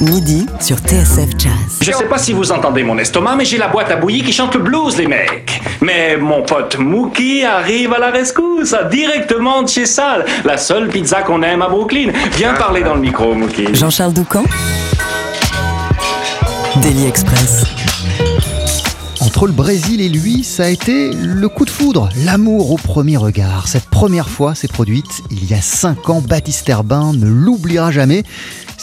Midi 0.00 0.46
sur 0.60 0.78
TSF 0.78 1.30
Jazz. 1.38 1.78
Je 1.80 1.90
sais 1.90 2.04
pas 2.04 2.18
si 2.18 2.32
vous 2.32 2.52
entendez 2.52 2.82
mon 2.84 2.98
estomac, 2.98 3.34
mais 3.36 3.44
j'ai 3.44 3.58
la 3.58 3.68
boîte 3.68 3.90
à 3.90 3.96
bouillie 3.96 4.22
qui 4.22 4.32
chante 4.32 4.54
le 4.54 4.60
blues, 4.60 4.96
les 4.96 5.06
mecs. 5.06 5.60
Mais 5.80 6.16
mon 6.16 6.42
pote 6.42 6.78
Mookie 6.78 7.44
arrive 7.44 7.92
à 7.92 7.98
la 7.98 8.10
rescousse, 8.10 8.74
directement 8.90 9.62
de 9.62 9.68
chez 9.68 9.86
Sal, 9.86 10.24
la 10.44 10.56
seule 10.56 10.88
pizza 10.88 11.22
qu'on 11.22 11.42
aime 11.42 11.62
à 11.62 11.68
Brooklyn. 11.68 12.12
Viens 12.36 12.54
parler 12.54 12.82
dans 12.82 12.94
le 12.94 13.00
micro, 13.00 13.34
Mookie. 13.34 13.74
Jean-Charles 13.74 14.12
Doucan 14.12 14.44
Daily 16.82 17.06
Express. 17.06 17.64
Entre 19.20 19.46
le 19.46 19.52
Brésil 19.52 20.00
et 20.00 20.08
lui, 20.08 20.44
ça 20.44 20.64
a 20.64 20.68
été 20.68 21.10
le 21.12 21.48
coup 21.48 21.64
de 21.64 21.70
foudre, 21.70 22.08
l'amour 22.24 22.70
au 22.70 22.76
premier 22.76 23.16
regard. 23.16 23.66
Cette 23.66 23.86
première 23.86 24.28
fois 24.28 24.54
s'est 24.54 24.68
produite 24.68 25.22
il 25.30 25.44
y 25.44 25.54
a 25.54 25.60
5 25.60 26.08
ans. 26.08 26.20
Baptiste 26.20 26.68
Herbin 26.68 27.12
ne 27.14 27.28
l'oubliera 27.28 27.90
jamais. 27.90 28.22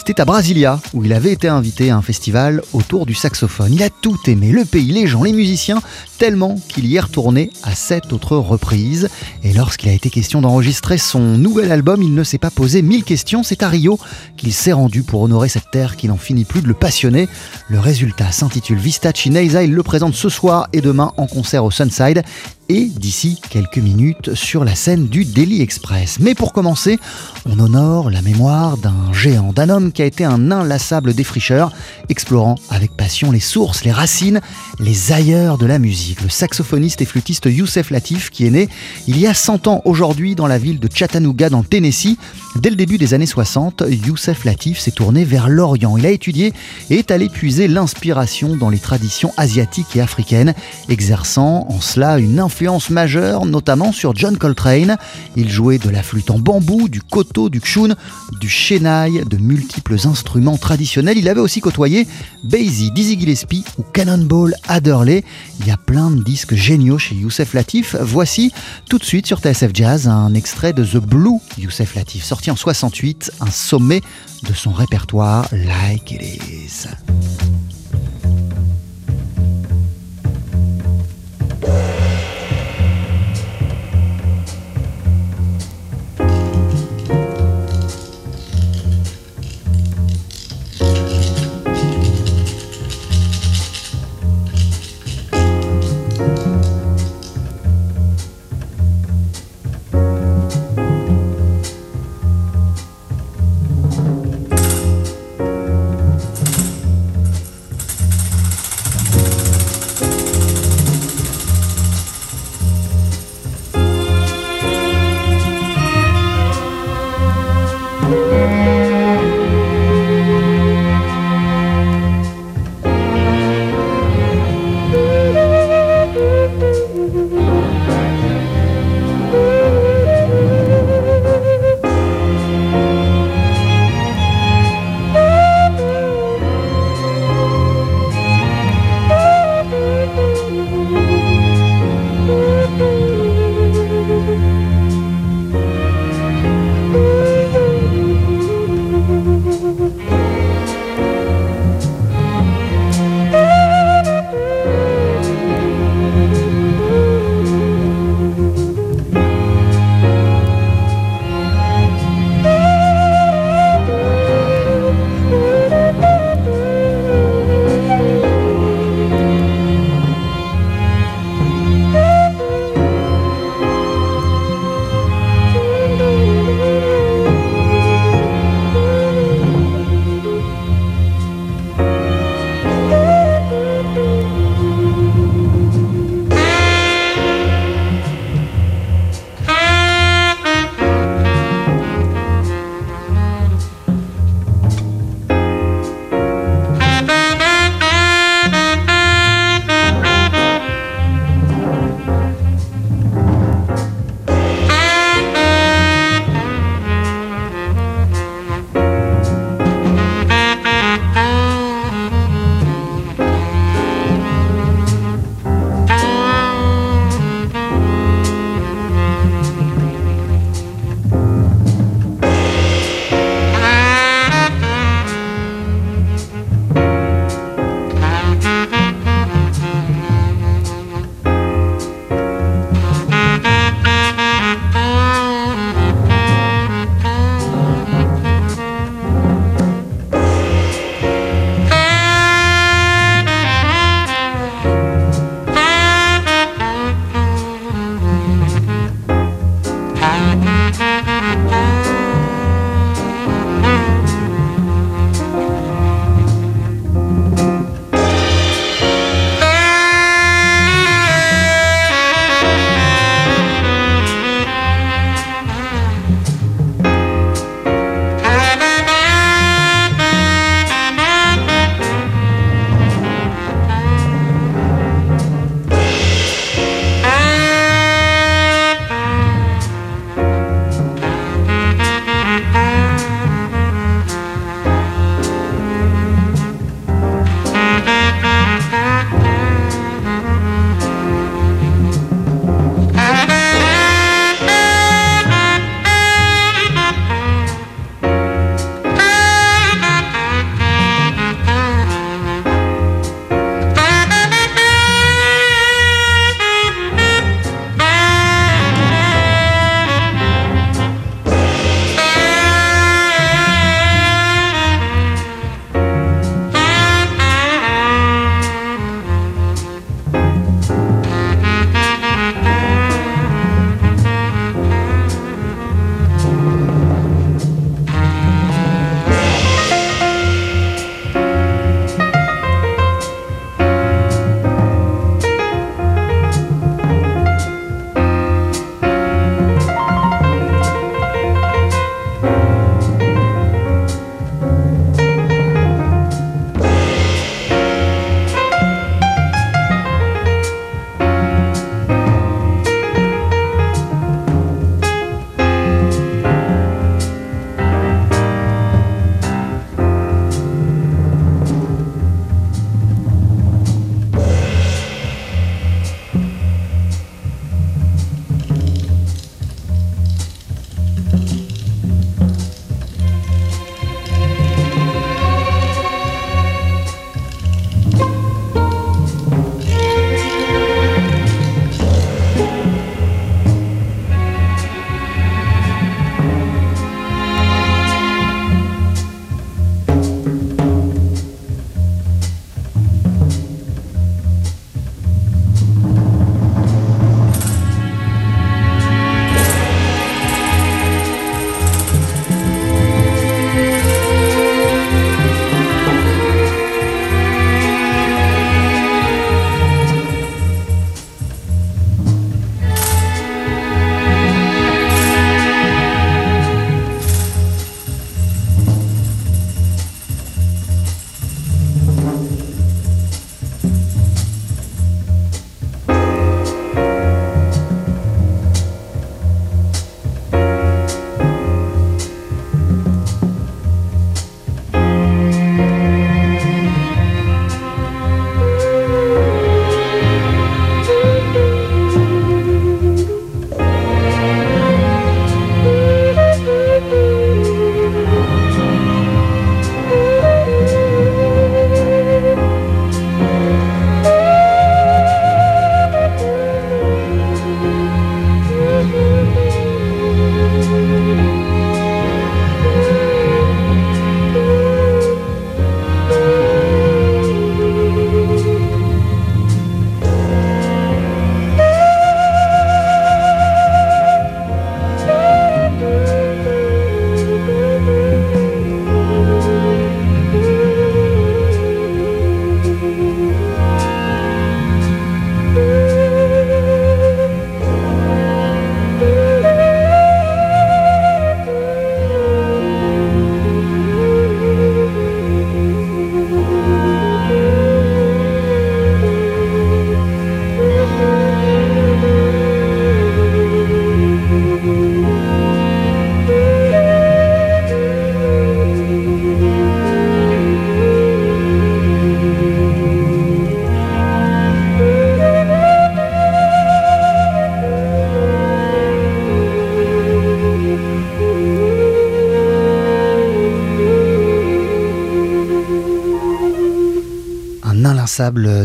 C'était 0.06 0.22
à 0.22 0.24
Brasilia, 0.24 0.80
où 0.94 1.04
il 1.04 1.12
avait 1.12 1.32
été 1.32 1.48
invité 1.48 1.90
à 1.90 1.96
un 1.96 2.00
festival 2.00 2.62
autour 2.72 3.06
du 3.06 3.14
saxophone. 3.14 3.72
Il 3.72 3.82
a 3.82 3.90
tout 3.90 4.16
aimé, 4.28 4.52
le 4.52 4.64
pays, 4.64 4.92
les 4.92 5.08
gens, 5.08 5.24
les 5.24 5.32
musiciens, 5.32 5.82
tellement 6.18 6.60
qu'il 6.68 6.86
y 6.86 6.94
est 6.94 7.00
retourné 7.00 7.50
à 7.64 7.74
sept 7.74 8.12
autres 8.12 8.36
reprises. 8.36 9.08
Et 9.42 9.52
lorsqu'il 9.52 9.88
a 9.88 9.92
été 9.92 10.08
question 10.08 10.40
d'enregistrer 10.40 10.96
son 10.96 11.18
nouvel 11.18 11.72
album, 11.72 12.04
il 12.04 12.14
ne 12.14 12.22
s'est 12.22 12.38
pas 12.38 12.52
posé 12.52 12.82
mille 12.82 13.02
questions. 13.02 13.42
C'est 13.42 13.64
à 13.64 13.68
Rio 13.68 13.98
qu'il 14.36 14.52
s'est 14.52 14.72
rendu 14.72 15.02
pour 15.02 15.22
honorer 15.22 15.48
cette 15.48 15.72
terre 15.72 15.96
qui 15.96 16.06
n'en 16.06 16.18
finit 16.18 16.44
plus 16.44 16.62
de 16.62 16.68
le 16.68 16.74
passionner. 16.74 17.28
Le 17.66 17.80
résultat 17.80 18.30
s'intitule 18.30 18.78
Vistachi 18.78 19.30
Neisa. 19.30 19.64
Il 19.64 19.72
le 19.72 19.82
présente 19.82 20.14
ce 20.14 20.28
soir 20.28 20.68
et 20.72 20.82
demain 20.82 21.14
en 21.16 21.26
concert 21.26 21.64
au 21.64 21.72
Sunside 21.72 22.22
et 22.68 22.86
d'ici 22.86 23.40
quelques 23.50 23.78
minutes 23.78 24.34
sur 24.34 24.64
la 24.64 24.74
scène 24.74 25.06
du 25.06 25.24
Daily 25.24 25.62
Express. 25.62 26.18
Mais 26.20 26.34
pour 26.34 26.52
commencer, 26.52 26.98
on 27.44 27.58
honore 27.58 28.10
la 28.10 28.22
mémoire 28.22 28.76
d'un 28.76 29.12
géant, 29.12 29.52
d'un 29.52 29.68
homme 29.68 29.92
qui 29.92 30.02
a 30.02 30.04
été 30.04 30.24
un 30.24 30.50
inlassable 30.50 31.14
défricheur, 31.14 31.72
explorant 32.08 32.56
avec 32.70 32.96
passion 32.96 33.30
les 33.30 33.40
sources, 33.40 33.84
les 33.84 33.92
racines, 33.92 34.40
les 34.78 35.12
ailleurs 35.12 35.58
de 35.58 35.66
la 35.66 35.78
musique. 35.78 36.22
Le 36.22 36.28
saxophoniste 36.28 37.02
et 37.02 37.06
flûtiste 37.06 37.46
Youssef 37.46 37.90
Latif, 37.90 38.30
qui 38.30 38.46
est 38.46 38.50
né 38.50 38.68
il 39.06 39.18
y 39.18 39.26
a 39.26 39.34
100 39.34 39.66
ans 39.68 39.82
aujourd'hui 39.84 40.34
dans 40.34 40.46
la 40.46 40.58
ville 40.58 40.80
de 40.80 40.88
Chattanooga 40.92 41.50
dans 41.50 41.62
Tennessee. 41.62 42.18
Dès 42.58 42.70
le 42.70 42.76
début 42.76 42.96
des 42.96 43.12
années 43.12 43.26
60, 43.26 43.84
Youssef 43.88 44.44
Latif 44.44 44.78
s'est 44.78 44.90
tourné 44.90 45.24
vers 45.24 45.48
l'Orient. 45.48 45.96
Il 45.98 46.06
a 46.06 46.10
étudié 46.10 46.54
et 46.90 46.98
est 46.98 47.10
allé 47.10 47.28
puiser 47.28 47.68
l'inspiration 47.68 48.56
dans 48.56 48.70
les 48.70 48.78
traditions 48.78 49.32
asiatiques 49.36 49.94
et 49.96 50.00
africaines, 50.00 50.54
exerçant 50.88 51.66
en 51.68 51.80
cela 51.80 52.18
une 52.18 52.40
influence 52.40 52.88
majeure, 52.88 53.44
notamment 53.44 53.92
sur 53.92 54.14
John 54.16 54.38
Coltrane. 54.38 54.96
Il 55.36 55.50
jouait 55.50 55.78
de 55.78 55.90
la 55.90 56.02
flûte 56.02 56.30
en 56.30 56.38
bambou, 56.38 56.88
du 56.88 57.02
koto, 57.02 57.50
du 57.50 57.60
kshun, 57.60 57.94
du 58.40 58.48
shenaï, 58.48 59.24
de 59.26 59.36
multiples 59.36 59.96
instruments 60.06 60.56
traditionnels. 60.56 61.18
Il 61.18 61.28
avait 61.28 61.40
aussi 61.40 61.60
côtoyé 61.60 62.06
Basie, 62.42 62.90
Dizzy 62.90 63.18
Gillespie 63.18 63.64
ou 63.78 63.82
Cannonball 63.82 64.54
Adderley. 64.68 65.24
Il 65.60 65.66
y 65.66 65.70
a 65.70 65.76
plein 65.76 66.10
de 66.10 66.22
disques 66.22 66.54
géniaux 66.54 66.98
chez 66.98 67.16
Youssef 67.16 67.52
Latif. 67.52 67.96
Voici 68.00 68.52
tout 68.88 68.98
de 68.98 69.04
suite 69.04 69.26
sur 69.26 69.40
TSF 69.40 69.70
Jazz 69.74 70.08
un 70.08 70.32
extrait 70.32 70.72
de 70.72 70.84
The 70.84 70.98
Blue 70.98 71.38
Youssef 71.58 71.94
Latif, 71.94 72.24
sorti 72.24 72.45
en 72.50 72.56
68, 72.56 73.32
un 73.40 73.50
sommet 73.50 74.00
de 74.42 74.54
son 74.54 74.72
répertoire 74.72 75.46
Like 75.52 76.12
It 76.12 76.22
Is. 76.22 76.86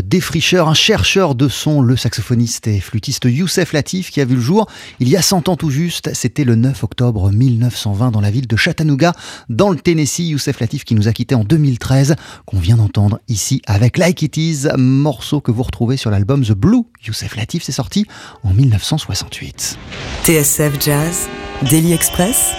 Défricheur, 0.04 0.68
un 0.68 0.74
chercheur 0.74 1.34
de 1.34 1.48
son, 1.48 1.82
le 1.82 1.96
saxophoniste 1.96 2.68
et 2.68 2.80
flûtiste 2.80 3.24
Youssef 3.24 3.72
Latif 3.72 4.10
qui 4.10 4.20
a 4.20 4.24
vu 4.24 4.36
le 4.36 4.40
jour 4.40 4.66
il 4.98 5.08
y 5.08 5.16
a 5.16 5.22
100 5.22 5.48
ans 5.48 5.56
tout 5.56 5.70
juste. 5.70 6.10
C'était 6.14 6.44
le 6.44 6.54
9 6.54 6.82
octobre 6.84 7.30
1920 7.30 8.10
dans 8.10 8.20
la 8.20 8.30
ville 8.30 8.46
de 8.46 8.56
Chattanooga, 8.56 9.12
dans 9.48 9.70
le 9.70 9.76
Tennessee. 9.76 10.28
Youssef 10.28 10.60
Latif 10.60 10.84
qui 10.84 10.94
nous 10.94 11.06
a 11.06 11.12
quittés 11.12 11.34
en 11.34 11.44
2013, 11.44 12.16
qu'on 12.46 12.58
vient 12.58 12.76
d'entendre 12.76 13.20
ici 13.28 13.60
avec 13.66 13.98
Like 13.98 14.22
It 14.22 14.36
Is, 14.36 14.68
morceau 14.78 15.40
que 15.40 15.50
vous 15.50 15.62
retrouvez 15.62 15.96
sur 15.96 16.10
l'album 16.10 16.44
The 16.44 16.52
Blue. 16.52 16.84
Youssef 17.06 17.36
Latif, 17.36 17.62
c'est 17.62 17.72
sorti 17.72 18.06
en 18.44 18.54
1968. 18.54 19.78
TSF 20.24 20.80
Jazz, 20.80 21.28
Daily 21.68 21.92
Express, 21.92 22.52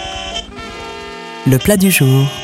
le 1.47 1.57
plat 1.57 1.77
du 1.77 1.89
jour. 1.89 2.42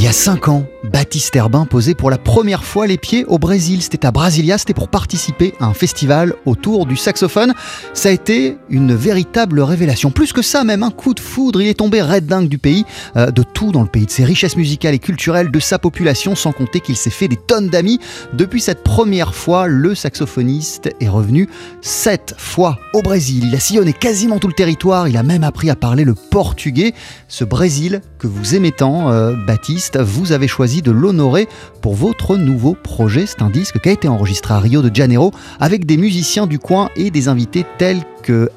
Il 0.00 0.04
y 0.04 0.08
a 0.08 0.14
5 0.14 0.48
ans, 0.48 0.66
Baptiste 0.92 1.36
Herbin 1.36 1.66
posait 1.66 1.94
pour 1.94 2.10
la 2.10 2.18
première 2.18 2.64
fois 2.64 2.88
les 2.88 2.98
pieds 2.98 3.24
au 3.26 3.38
Brésil. 3.38 3.80
C'était 3.80 4.06
à 4.06 4.10
Brasilia, 4.10 4.58
c'était 4.58 4.74
pour 4.74 4.88
participer 4.88 5.54
à 5.60 5.66
un 5.66 5.74
festival 5.74 6.34
autour 6.46 6.84
du 6.84 6.96
saxophone. 6.96 7.54
Ça 7.94 8.08
a 8.08 8.12
été 8.12 8.56
une 8.68 8.94
véritable 8.94 9.60
révélation. 9.60 10.10
Plus 10.10 10.32
que 10.32 10.42
ça, 10.42 10.64
même 10.64 10.82
un 10.82 10.90
coup 10.90 11.14
de 11.14 11.20
foudre. 11.20 11.62
Il 11.62 11.68
est 11.68 11.74
tombé 11.74 12.02
red 12.02 12.26
dingue 12.26 12.48
du 12.48 12.58
pays, 12.58 12.84
euh, 13.16 13.30
de 13.30 13.44
tout 13.44 13.70
dans 13.70 13.82
le 13.82 13.88
pays, 13.88 14.06
de 14.06 14.10
ses 14.10 14.24
richesses 14.24 14.56
musicales 14.56 14.94
et 14.94 14.98
culturelles, 14.98 15.52
de 15.52 15.60
sa 15.60 15.78
population, 15.78 16.34
sans 16.34 16.50
compter 16.50 16.80
qu'il 16.80 16.96
s'est 16.96 17.10
fait 17.10 17.28
des 17.28 17.36
tonnes 17.36 17.68
d'amis. 17.68 18.00
Depuis 18.32 18.60
cette 18.60 18.82
première 18.82 19.32
fois, 19.32 19.68
le 19.68 19.94
saxophoniste 19.94 20.90
est 21.00 21.08
revenu 21.08 21.48
sept 21.82 22.34
fois 22.36 22.78
au 22.94 23.02
Brésil. 23.02 23.44
Il 23.46 23.54
a 23.54 23.60
sillonné 23.60 23.92
quasiment 23.92 24.40
tout 24.40 24.48
le 24.48 24.54
territoire. 24.54 25.06
Il 25.06 25.16
a 25.16 25.22
même 25.22 25.44
appris 25.44 25.70
à 25.70 25.76
parler 25.76 26.02
le 26.02 26.14
portugais. 26.14 26.94
Ce 27.28 27.44
Brésil 27.44 28.00
que 28.18 28.26
vous 28.26 28.56
aimez 28.56 28.72
tant, 28.72 29.12
euh, 29.12 29.34
Baptiste, 29.46 30.00
vous 30.00 30.32
avez 30.32 30.48
choisi 30.48 30.79
de 30.82 30.90
l'honorer 30.90 31.48
pour 31.80 31.94
votre 31.94 32.36
nouveau 32.36 32.74
projet. 32.74 33.26
C'est 33.26 33.42
un 33.42 33.50
disque 33.50 33.80
qui 33.80 33.88
a 33.88 33.92
été 33.92 34.08
enregistré 34.08 34.54
à 34.54 34.58
Rio 34.58 34.82
de 34.82 34.94
Janeiro 34.94 35.32
avec 35.58 35.86
des 35.86 35.96
musiciens 35.96 36.46
du 36.46 36.58
coin 36.58 36.90
et 36.96 37.10
des 37.10 37.28
invités 37.28 37.64
tels 37.78 38.02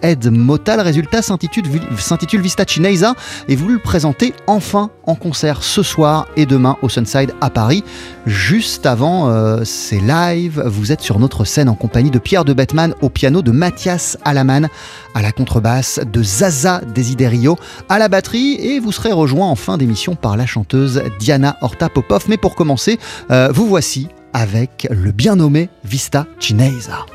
Ed 0.01 0.29
Mota. 0.31 0.75
Le 0.75 0.81
résultat 0.81 1.21
s'intitule 1.21 2.41
Vista 2.41 2.65
Chinesa 2.65 3.15
et 3.47 3.55
vous 3.55 3.69
le 3.69 3.79
présentez 3.79 4.33
enfin 4.47 4.89
en 5.05 5.15
concert 5.15 5.63
ce 5.63 5.83
soir 5.83 6.27
et 6.35 6.45
demain 6.45 6.77
au 6.81 6.89
Sunside 6.89 7.33
à 7.41 7.49
Paris. 7.49 7.83
Juste 8.25 8.85
avant 8.85 9.29
euh, 9.29 9.63
ces 9.63 9.99
lives, 9.99 10.61
vous 10.65 10.91
êtes 10.91 11.01
sur 11.01 11.19
notre 11.19 11.45
scène 11.45 11.69
en 11.69 11.75
compagnie 11.75 12.11
de 12.11 12.19
Pierre 12.19 12.45
de 12.45 12.53
Bettman 12.53 12.93
au 13.01 13.09
piano, 13.09 13.41
de 13.41 13.51
Mathias 13.51 14.17
Alaman 14.25 14.69
à 15.13 15.21
la 15.21 15.31
contrebasse, 15.31 15.99
de 16.11 16.23
Zaza 16.23 16.81
Desiderio 16.93 17.57
à 17.89 17.99
la 17.99 18.09
batterie 18.09 18.55
et 18.59 18.79
vous 18.79 18.91
serez 18.91 19.11
rejoint 19.11 19.47
en 19.47 19.55
fin 19.55 19.77
d'émission 19.77 20.15
par 20.15 20.37
la 20.37 20.45
chanteuse 20.45 21.01
Diana 21.19 21.57
Horta 21.61 21.89
Popov. 21.89 22.25
Mais 22.27 22.37
pour 22.37 22.55
commencer, 22.55 22.99
euh, 23.31 23.49
vous 23.53 23.67
voici 23.67 24.07
avec 24.33 24.87
le 24.89 25.11
bien 25.11 25.35
nommé 25.35 25.69
Vista 25.83 26.25
Chinesa. 26.39 27.05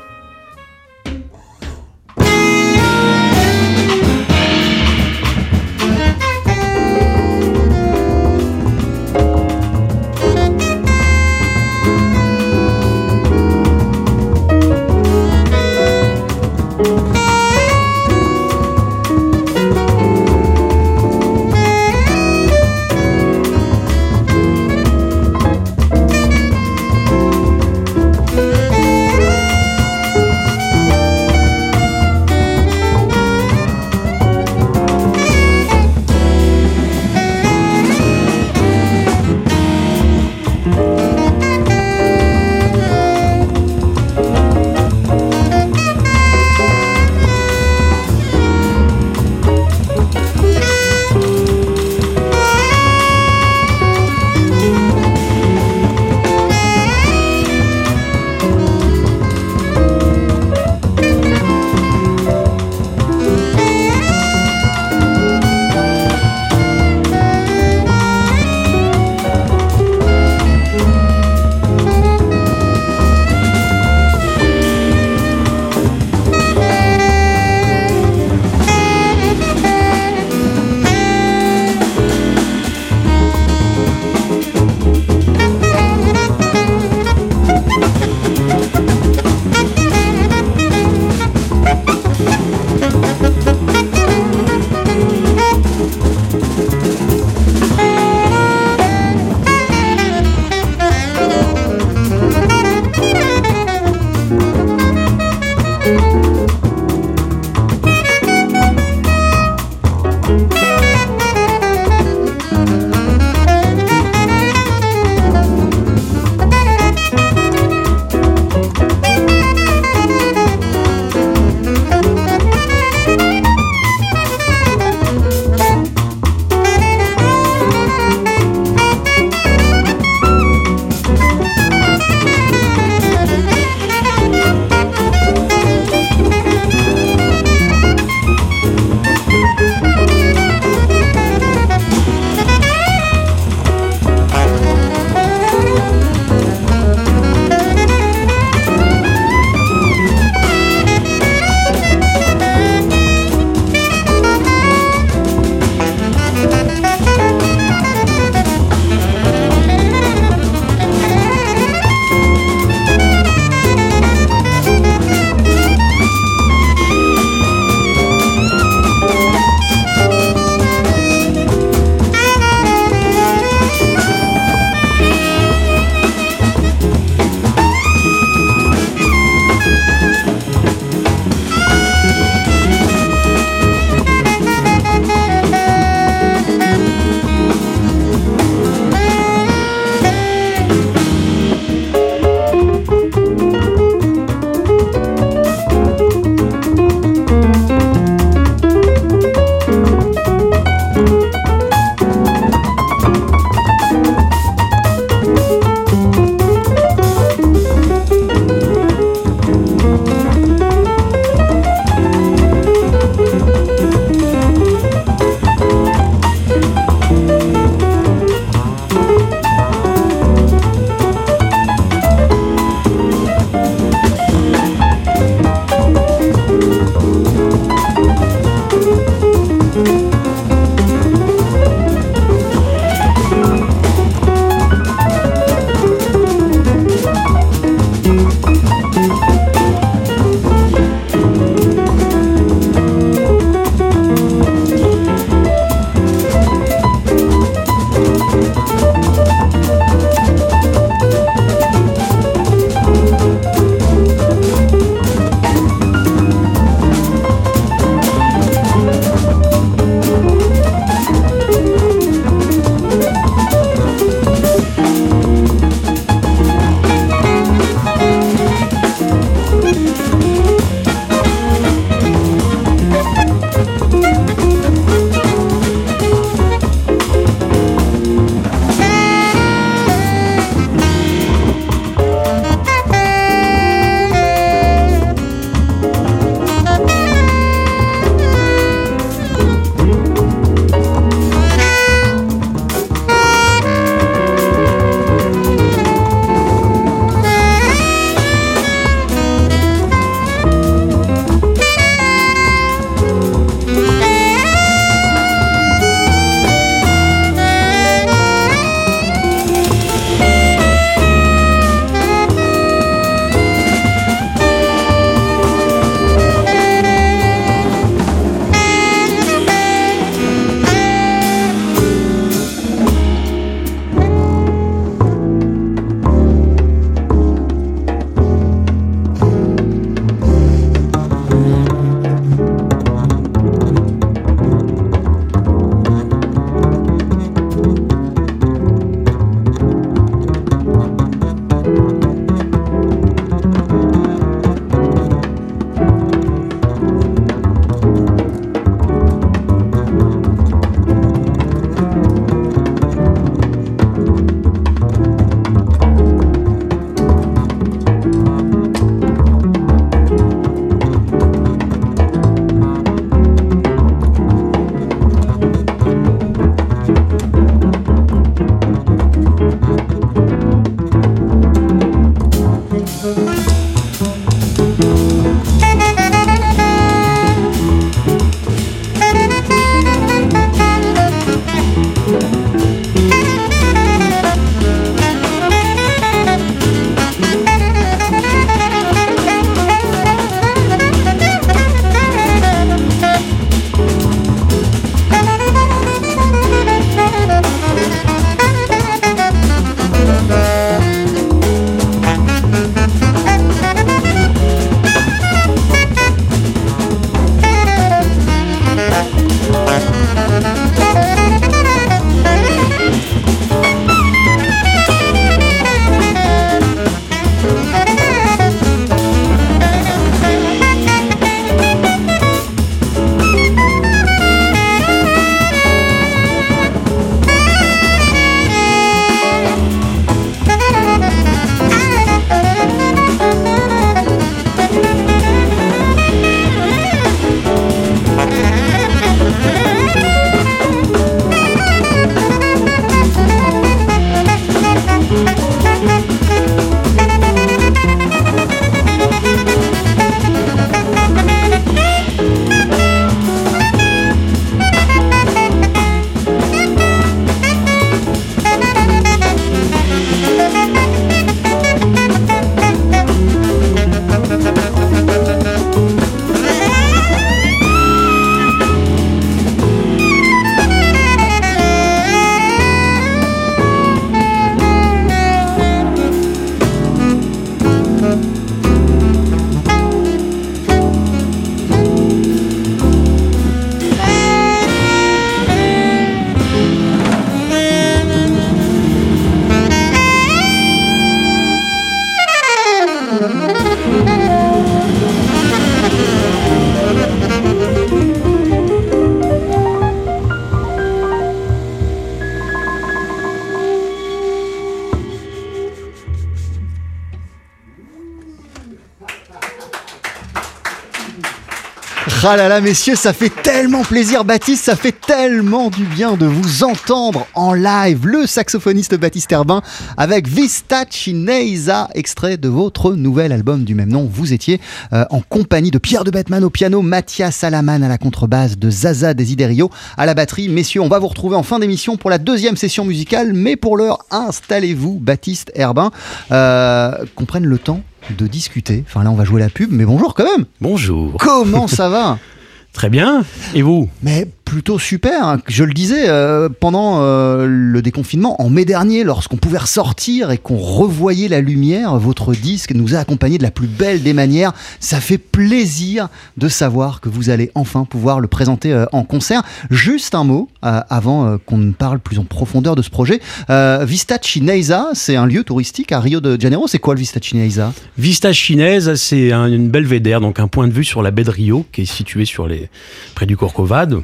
Ah 512.21 512.35
là 512.35 512.49
là, 512.49 512.59
messieurs, 512.59 512.95
ça 512.95 513.13
fait 513.13 513.29
tellement 513.29 513.83
plaisir, 513.83 514.25
Baptiste, 514.25 514.65
ça 514.65 514.75
fait 514.75 514.91
tellement 514.91 515.69
du 515.69 515.85
bien 515.85 516.15
de 516.15 516.25
vous 516.25 516.65
entendre 516.65 517.25
en 517.33 517.53
live, 517.53 518.05
le 518.05 518.27
saxophoniste 518.27 518.95
Baptiste 518.95 519.31
Herbin 519.31 519.61
avec 519.95 520.27
Vista 520.27 520.83
Chinesa, 520.87 521.87
extrait 521.93 522.35
de 522.35 522.49
votre 522.49 522.91
nouvel 522.91 523.31
album 523.31 523.63
du 523.63 523.73
même 523.73 523.87
nom. 523.87 524.03
Vous 524.11 524.33
étiez 524.33 524.59
euh, 524.91 525.05
en 525.11 525.21
compagnie 525.21 525.71
de 525.71 525.77
Pierre 525.77 526.03
de 526.03 526.11
Batman 526.11 526.43
au 526.43 526.49
piano, 526.49 526.81
Mathias 526.81 527.37
Salaman 527.37 527.83
à 527.83 527.87
la 527.87 527.97
contrebasse, 527.97 528.57
de 528.57 528.69
Zaza 528.69 529.13
Desiderio 529.13 529.71
à 529.95 530.05
la 530.05 530.13
batterie. 530.13 530.49
Messieurs, 530.49 530.81
on 530.81 530.89
va 530.89 530.99
vous 530.99 531.07
retrouver 531.07 531.37
en 531.37 531.43
fin 531.43 531.57
d'émission 531.57 531.95
pour 531.95 532.09
la 532.09 532.17
deuxième 532.17 532.57
session 532.57 532.83
musicale, 532.83 533.31
mais 533.33 533.55
pour 533.55 533.77
l'heure, 533.77 533.99
installez-vous, 534.11 534.99
Baptiste 534.99 535.53
Herbin, 535.55 535.89
euh, 536.33 536.91
qu'on 537.15 537.25
prenne 537.25 537.45
le 537.45 537.57
temps 537.57 537.81
de 538.17 538.27
discuter. 538.27 538.83
Enfin 538.87 539.03
là, 539.03 539.11
on 539.11 539.15
va 539.15 539.23
jouer 539.23 539.41
la 539.41 539.49
pub, 539.49 539.71
mais 539.71 539.85
bonjour 539.85 540.13
quand 540.13 540.25
même. 540.25 540.45
Bonjour. 540.61 541.17
Comment 541.19 541.67
ça 541.67 541.89
va? 541.89 542.17
Très 542.73 542.89
bien. 542.89 543.23
Et 543.55 543.61
vous? 543.61 543.89
Mais 544.03 544.27
plutôt 544.49 544.79
super. 544.79 545.27
hein. 545.27 545.41
Je 545.47 545.63
le 545.63 545.73
disais 545.73 546.09
euh, 546.09 546.49
pendant 546.49 547.01
euh, 547.03 547.45
le 547.47 547.81
déconfinement, 547.83 548.41
en 548.41 548.49
mai 548.49 548.65
dernier, 548.65 549.03
lorsqu'on 549.03 549.37
pouvait 549.37 549.59
ressortir 549.59 550.31
et 550.31 550.39
qu'on 550.39 550.57
revoyait 550.57 551.27
la 551.27 551.39
lumière, 551.39 551.97
votre 551.99 552.33
disque 552.33 552.73
nous 552.73 552.95
a 552.95 552.97
accompagnés 552.97 553.37
de 553.37 553.43
la 553.43 553.51
plus 553.51 553.67
belle 553.67 554.01
des 554.01 554.13
manières. 554.13 554.53
Ça 554.79 554.99
fait 555.01 555.19
plaisir 555.19 556.09
de 556.37 556.47
savoir 556.49 556.99
que 556.99 557.09
vous 557.09 557.29
allez 557.29 557.51
enfin 557.53 557.85
pouvoir 557.85 558.19
le 558.19 558.27
présenter 558.27 558.73
euh, 558.73 558.85
en 558.91 559.03
concert. 559.03 559.43
Juste 559.69 560.15
un 560.15 560.23
mot 560.23 560.49
avant 560.63 561.37
qu'on 561.45 561.57
ne 561.59 561.71
parle 561.71 561.99
plus 561.99 562.17
en 562.17 562.23
profondeur 562.23 562.75
de 562.75 562.81
ce 562.81 562.89
projet. 562.89 563.19
Vista 563.49 564.17
Chinesa, 564.21 564.89
c'est 564.93 565.15
un 565.15 565.25
lieu 565.27 565.43
touristique 565.43 565.91
à 565.91 565.99
Rio 565.99 566.21
de 566.21 566.39
Janeiro. 566.41 566.67
C'est 566.67 566.79
quoi 566.79 566.95
le 566.95 566.99
Vista 566.99 567.19
Chinesa 567.21 567.71
Vista 567.97 568.33
chinaise, 568.33 568.95
c'est 568.95 569.31
un- 569.31 569.47
une 569.47 569.69
belvédère, 569.69 570.21
donc 570.21 570.39
un 570.39 570.47
point 570.47 570.67
de 570.67 570.73
vue 570.73 570.83
sur 570.83 571.01
la 571.03 571.11
baie 571.11 571.23
de 571.23 571.29
Rio, 571.29 571.65
qui 571.71 571.81
est 571.81 571.85
située 571.85 572.25
sur 572.25 572.47
les, 572.47 572.69
près 573.15 573.25
du 573.27 573.37
Corcovado. 573.37 574.03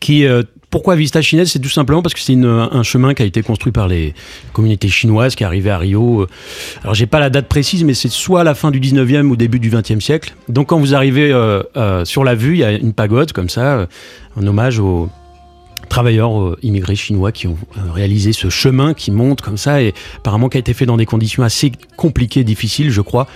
Qui, 0.00 0.24
euh, 0.24 0.42
pourquoi 0.70 0.96
Vista 0.96 1.20
chinaise 1.20 1.50
C'est 1.50 1.58
tout 1.58 1.68
simplement 1.68 2.00
parce 2.00 2.14
que 2.14 2.20
c'est 2.20 2.34
un 2.34 2.82
chemin 2.82 3.12
qui 3.12 3.22
a 3.22 3.26
été 3.26 3.42
construit 3.42 3.72
par 3.72 3.88
les 3.88 4.14
communautés 4.52 4.88
chinoises 4.88 5.34
qui 5.34 5.44
arrivé 5.44 5.70
à 5.70 5.78
Rio. 5.78 6.26
Alors, 6.82 6.94
j'ai 6.94 7.06
pas 7.06 7.20
la 7.20 7.28
date 7.28 7.48
précise, 7.48 7.84
mais 7.84 7.94
c'est 7.94 8.08
soit 8.10 8.44
la 8.44 8.54
fin 8.54 8.70
du 8.70 8.80
19e 8.80 9.26
ou 9.26 9.36
début 9.36 9.58
du 9.58 9.70
20e 9.70 10.00
siècle. 10.00 10.34
Donc, 10.48 10.68
quand 10.68 10.78
vous 10.78 10.94
arrivez 10.94 11.32
euh, 11.32 11.62
euh, 11.76 12.04
sur 12.04 12.24
la 12.24 12.34
vue, 12.34 12.54
il 12.54 12.60
y 12.60 12.64
a 12.64 12.72
une 12.72 12.92
pagode 12.92 13.32
comme 13.32 13.48
ça, 13.48 13.78
euh, 13.78 13.86
en 14.36 14.46
hommage 14.46 14.78
aux 14.78 15.10
travailleurs 15.90 16.40
euh, 16.40 16.58
immigrés 16.62 16.96
chinois 16.96 17.32
qui 17.32 17.46
ont 17.46 17.58
euh, 17.76 17.92
réalisé 17.92 18.32
ce 18.32 18.48
chemin 18.48 18.94
qui 18.94 19.10
monte 19.10 19.42
comme 19.42 19.58
ça 19.58 19.82
et 19.82 19.92
apparemment 20.16 20.48
qui 20.48 20.56
a 20.56 20.60
été 20.60 20.72
fait 20.72 20.86
dans 20.86 20.96
des 20.96 21.04
conditions 21.04 21.42
assez 21.42 21.72
compliquées, 21.96 22.44
difficiles, 22.44 22.90
je 22.90 23.02
crois. 23.02 23.26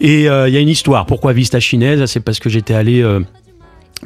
Et 0.00 0.28
euh, 0.28 0.48
il 0.48 0.54
y 0.54 0.56
a 0.56 0.60
une 0.60 0.68
histoire. 0.68 1.06
Pourquoi 1.06 1.32
Vista 1.32 1.58
chinaise 1.58 2.04
C'est 2.06 2.20
parce 2.20 2.38
que 2.38 2.48
j'étais 2.48 2.74
allé 2.74 3.02
euh, 3.02 3.20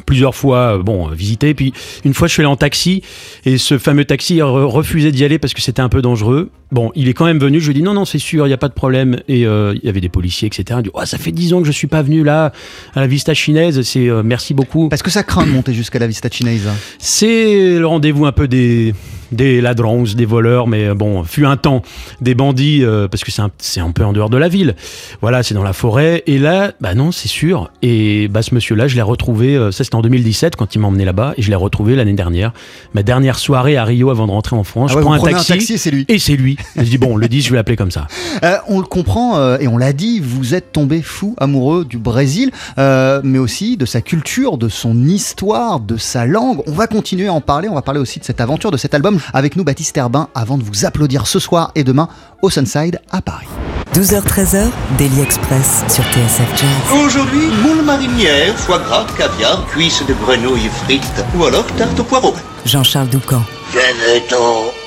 plusieurs 0.07 0.35
fois, 0.35 0.79
euh, 0.79 0.83
bon, 0.83 1.09
visiter. 1.09 1.55
Puis 1.55 1.73
une 2.05 2.15
fois, 2.15 2.29
je 2.29 2.33
suis 2.35 2.43
allé 2.43 2.49
en 2.49 2.57
taxi 2.57 3.03
et 3.45 3.59
ce 3.59 3.79
fameux 3.79 4.05
taxi 4.05 4.37
re- 4.37 4.65
refusait 4.65 5.13
d'y 5.13 5.25
aller 5.25 5.39
parce 5.39 5.55
que 5.55 5.61
c'était 5.61 5.83
un 5.83 5.89
peu 5.89 6.03
dangereux. 6.03 6.51
Bon, 6.73 6.93
il 6.95 7.09
est 7.09 7.15
quand 7.15 7.25
même 7.25 7.39
venu. 7.41 7.61
Je 7.61 7.67
lui 7.67 7.73
ai 7.73 7.81
dit 7.81 7.83
non, 7.83 7.95
non, 7.95 8.05
c'est 8.05 8.19
sûr, 8.21 8.47
il 8.47 8.51
n'y 8.51 8.55
a 8.55 8.59
pas 8.59 8.69
de 8.69 8.75
problème. 8.75 9.21
Et 9.29 9.47
euh, 9.47 9.75
il 9.77 9.85
y 9.85 9.89
avait 9.89 10.01
des 10.01 10.09
policiers, 10.09 10.47
etc. 10.47 10.79
Il 10.79 10.85
dit 10.85 10.91
oh, 10.95 11.01
ça 11.05 11.19
fait 11.19 11.33
dix 11.33 11.53
ans 11.53 11.61
que 11.61 11.67
je 11.67 11.73
suis 11.73 11.89
pas 11.89 12.03
venu 12.03 12.23
là 12.23 12.53
à 12.95 13.01
la 13.01 13.07
Vista 13.07 13.35
chinaise. 13.35 13.83
C'est 13.83 14.09
euh, 14.09 14.23
merci 14.25 14.55
beaucoup. 14.55 14.89
Parce 14.89 15.03
que 15.03 15.11
ça 15.11 15.23
craint 15.23 15.45
de 15.47 15.51
monter 15.51 15.75
jusqu'à 15.75 15.99
la 15.99 16.07
Vista 16.07 16.29
Chinesa. 16.31 16.71
C'est 16.99 17.79
le 17.79 17.87
rendez-vous 17.87 18.27
un 18.27 18.33
peu 18.33 18.47
des, 18.47 18.95
des 19.33 19.61
ladrons, 19.61 20.05
des 20.15 20.25
voleurs, 20.25 20.67
mais 20.67 20.87
euh, 20.87 20.95
bon, 20.95 21.25
fut 21.25 21.47
un 21.47 21.57
temps 21.57 21.83
des 22.21 22.35
bandits, 22.35 22.85
euh, 22.85 23.09
parce 23.09 23.25
que 23.25 23.31
c'est 23.31 23.43
un, 23.81 23.85
un 23.85 23.91
peu 23.93 24.05
en 24.05 24.13
dehors 24.13 24.31
de 24.31 24.37
la 24.37 24.49
ville. 24.49 24.75
Voilà, 25.21 25.43
c'est 25.43 25.55
dans 25.55 25.63
la 25.63 25.73
forêt. 25.73 26.23
Et 26.27 26.39
là, 26.39 26.73
bah 26.81 26.95
non, 26.95 27.13
c'est 27.13 27.29
sûr. 27.29 27.71
Et 27.83 28.29
bah, 28.29 28.43
ce 28.43 28.55
monsieur-là, 28.55 28.89
je 28.89 28.97
l'ai 28.97 29.03
retrouvé, 29.03 29.57
euh, 29.57 29.71
ça 29.71 29.85
c'était 29.85 29.97
en 29.97 30.03
2017 30.03 30.57
quand 30.57 30.75
il 30.75 30.79
m'a 30.79 30.89
emmené 30.89 31.05
là-bas, 31.05 31.35
et 31.37 31.43
je 31.43 31.51
l'ai 31.51 31.57
retrouvé 31.57 31.97
l'année 31.97 32.13
dernière. 32.13 32.53
Ma 32.95 33.03
dernière 33.03 33.39
soirée 33.39 33.77
à 33.77 33.85
Rio 33.85 34.11
avant 34.11 34.27
de 34.27 34.33
rentrer 34.33 34.57
en 34.57 34.65
France. 34.65 34.91
Ah 34.93 34.97
ouais, 34.97 35.03
je 35.03 35.07
prends 35.07 35.17
vous 35.17 35.27
un 35.27 35.31
taxi, 35.31 35.53
un 35.53 35.57
taxi 35.57 35.75
et 35.75 35.79
c'est 35.79 35.91
lui. 35.91 36.05
Et 36.09 36.19
c'est 36.19 36.37
lui. 36.37 36.57
je 36.77 36.83
dis, 36.83 36.99
bon, 36.99 37.17
le 37.17 37.29
10, 37.29 37.43
je 37.43 37.51
vais 37.51 37.57
l'appeler 37.57 37.77
comme 37.77 37.91
ça. 37.91 38.07
Euh, 38.43 38.57
on 38.69 38.79
le 38.79 38.87
comprend 38.87 39.37
euh, 39.37 39.59
et 39.59 39.69
on 39.69 39.77
l'a 39.77 39.93
dit, 39.93 40.19
vous 40.19 40.55
êtes 40.55 40.73
tombé 40.73 41.03
fou 41.03 41.35
amoureux 41.37 41.85
du 41.85 41.99
Brésil, 41.99 42.53
mais 42.79 43.39
aussi 43.39 43.77
de 43.77 43.85
sa 43.85 44.01
culture, 44.01 44.57
de 44.57 44.69
son 44.69 45.05
histoire, 45.05 45.81
de 45.81 45.99
sa 45.99 46.25
langue. 46.25 46.63
On 46.67 46.73
va 46.73 46.87
continuer 46.87 47.27
à 47.27 47.33
en 47.33 47.43
parler, 47.43 47.69
on 47.69 47.75
va 47.75 47.83
parler 47.83 48.01
aussi 48.01 48.19
de 48.19 48.25
cette 48.25 48.41
aventure, 48.41 48.71
de 48.71 48.77
cet 48.79 48.95
album 48.95 49.20
avec 49.33 49.57
nous 49.57 49.65
Baptiste 49.65 49.97
Herbin 49.97 50.29
avant 50.35 50.59
de 50.59 50.65
vous 50.65 50.85
applaudir 50.85 51.27
ce 51.27 51.39
soir 51.39 51.73
et 51.75 51.85
demain 51.85 52.09
au 52.43 52.51
Sunside 52.51 53.01
à 53.11 53.21
Paris. 53.23 53.49
12h-13h, 53.95 54.69
Daily 54.99 55.21
Express 55.21 55.83
sur 55.89 56.05
TSF 56.05 56.49
Jazz. 56.57 56.99
Aujourd'hui, 57.05 57.49
moule 57.63 57.85
marinière, 57.85 58.55
foie 58.57 58.79
gras, 58.79 59.05
caviar, 59.19 59.67
cuisses 59.67 60.05
de 60.07 60.15
grenouille 60.15 60.69
frites 60.85 61.25
ou 61.37 61.45
alors 61.45 61.67
tarte 61.77 61.99
au 61.99 62.05
poireau. 62.05 62.35
Jean-Charles 62.65 63.09
Doucan. 63.09 63.43
Venez-t'en. 63.73 64.80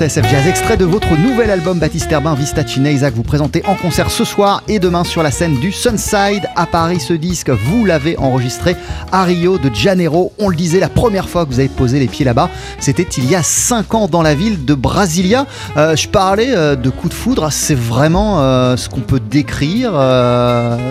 TSF 0.00 0.30
Jazz, 0.30 0.46
extrait 0.46 0.78
de 0.78 0.86
votre 0.86 1.14
nouvel 1.18 1.50
album 1.50 1.78
Baptiste 1.78 2.10
Herbin 2.10 2.34
Vista 2.34 2.64
que 2.64 3.14
vous 3.14 3.22
présentez 3.22 3.62
en 3.66 3.74
concert 3.74 4.10
ce 4.10 4.24
soir 4.24 4.62
et 4.66 4.78
demain 4.78 5.04
sur 5.04 5.22
la 5.22 5.30
scène 5.30 5.58
du 5.58 5.72
Sunside 5.72 6.48
à 6.56 6.64
Paris. 6.64 7.00
Ce 7.00 7.12
disque, 7.12 7.50
vous 7.50 7.84
l'avez 7.84 8.16
enregistré 8.16 8.76
à 9.12 9.24
Rio 9.24 9.58
de 9.58 9.68
Janeiro. 9.74 10.32
On 10.38 10.48
le 10.48 10.56
disait, 10.56 10.80
la 10.80 10.88
première 10.88 11.28
fois 11.28 11.44
que 11.44 11.50
vous 11.50 11.58
avez 11.58 11.68
posé 11.68 11.98
les 11.98 12.06
pieds 12.06 12.24
là-bas, 12.24 12.48
c'était 12.78 13.02
il 13.02 13.30
y 13.30 13.34
a 13.34 13.42
5 13.42 13.92
ans 13.92 14.08
dans 14.08 14.22
la 14.22 14.34
ville 14.34 14.64
de 14.64 14.72
Brasilia. 14.72 15.44
Euh, 15.76 15.94
je 15.96 16.08
parlais 16.08 16.56
euh, 16.56 16.76
de 16.76 16.88
coup 16.88 17.10
de 17.10 17.14
foudre, 17.14 17.52
c'est 17.52 17.76
vraiment 17.76 18.40
euh, 18.40 18.78
ce 18.78 18.88
qu'on 18.88 19.02
peut 19.02 19.20
décrire, 19.20 19.92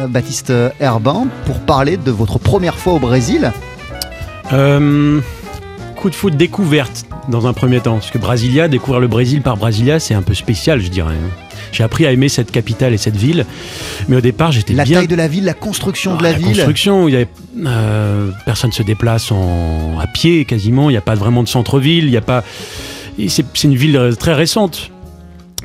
Baptiste 0.08 0.54
Herbin, 0.80 1.26
pour 1.48 1.58
parler 1.62 1.98
de 1.98 2.12
votre 2.12 2.38
première 2.38 2.78
fois 2.78 2.94
au 2.94 3.00
Brésil. 3.00 3.52
Coup 4.52 6.10
de 6.10 6.16
foot 6.16 6.38
découverte 6.38 7.09
dans 7.30 7.48
un 7.48 7.54
premier 7.54 7.80
temps, 7.80 7.96
parce 7.96 8.12
que 8.12 8.18
Brasilia, 8.18 8.68
découvrir 8.68 9.00
le 9.00 9.08
Brésil 9.08 9.42
par 9.42 9.58
Brasilia, 9.58 10.00
c'est 10.00 10.14
un 10.14 10.22
peu 10.22 10.34
spécial, 10.34 10.82
je 10.82 10.90
dirais. 10.90 11.16
J'ai 11.72 11.84
appris 11.84 12.06
à 12.06 12.12
aimer 12.12 12.30
cette 12.30 12.52
capitale 12.52 12.94
et 12.94 12.98
cette 12.98 13.16
ville, 13.16 13.46
mais 14.08 14.16
au 14.18 14.22
départ, 14.22 14.52
j'étais 14.52 14.74
La 14.74 14.84
bien 14.84 15.00
taille 15.00 15.08
de 15.08 15.16
la 15.16 15.28
ville, 15.28 15.46
la 15.46 15.54
construction 15.54 16.14
de 16.16 16.20
Ah, 16.22 16.32
la, 16.32 16.34
ville. 16.34 16.48
construction, 16.48 17.08
il 17.08 17.14
y 17.14 17.16
avait, 17.16 17.28
euh, 17.66 18.32
personne 18.46 18.72
se 18.72 18.82
déplace 18.84 19.32
en, 19.32 20.00
à 20.00 20.08
pied 20.08 20.46
quasiment. 20.46 20.90
Il 20.90 20.94
n'y 20.94 20.98
a 20.98 21.02
pas 21.02 21.16
vraiment 21.16 21.44
de 21.44 21.48
centre-ville. 21.48 22.06
Il 22.06 22.12
y 22.12 22.18
a 22.18 22.22
pas. 22.22 22.44
C'est 23.28 23.64
une 23.64 23.76
ville 23.76 23.98
euh, 23.98 24.14
très 24.14 24.34
récente. 24.34 24.92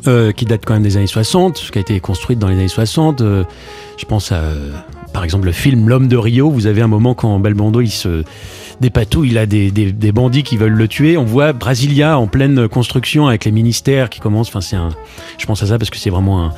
euh, 0.07 0.33
qui 0.33 0.45
date 0.45 0.63
quand 0.67 0.75
même 0.75 0.83
des 0.83 0.99
années 0.99 1.07
60, 1.07 1.71
qui 1.73 1.79
a 1.79 1.81
été 1.81 1.99
construite 2.01 2.39
dans 2.39 2.49
les 2.49 2.57
années 2.57 2.69
60. 2.69 3.23
euh, 3.23 3.45
je 3.97 4.05
pense 4.05 4.33
à, 4.33 4.43
par 5.15 5.25
exemple, 5.25 5.47
le 5.47 5.53
film 5.53 5.89
L'homme 5.89 6.09
de 6.09 6.17
Rio. 6.19 6.51
Vous 6.51 6.67
avez 6.67 6.83
un 6.83 6.89
moment 6.89 7.15
quand 7.15 7.39
Belmondo 7.39 7.81
il 7.81 7.89
se 7.91 8.23
des 8.81 8.91
patous, 8.91 9.27
il 9.27 9.39
a 9.39 9.47
des, 9.47 9.71
des, 9.71 9.93
des 9.93 10.13
bandits 10.13 10.43
qui 10.43 10.57
veulent 10.57 10.73
le 10.73 10.89
tuer. 10.89 11.17
On 11.17 11.25
voit 11.25 11.53
Brasilia 11.53 12.19
en 12.19 12.27
pleine 12.27 12.69
construction 12.69 13.27
avec 13.29 13.45
les 13.45 13.53
ministères 13.53 14.11
qui 14.11 14.21
commencent. 14.21 14.49
Enfin, 14.49 14.61
c'est 14.61 14.77
un, 14.77 14.91
je 15.39 15.47
pense 15.47 15.63
à 15.63 15.67
ça 15.67 15.79
parce 15.79 15.91
que 15.91 15.97
c'est 15.99 16.11
vraiment 16.11 16.45
un, 16.47 16.53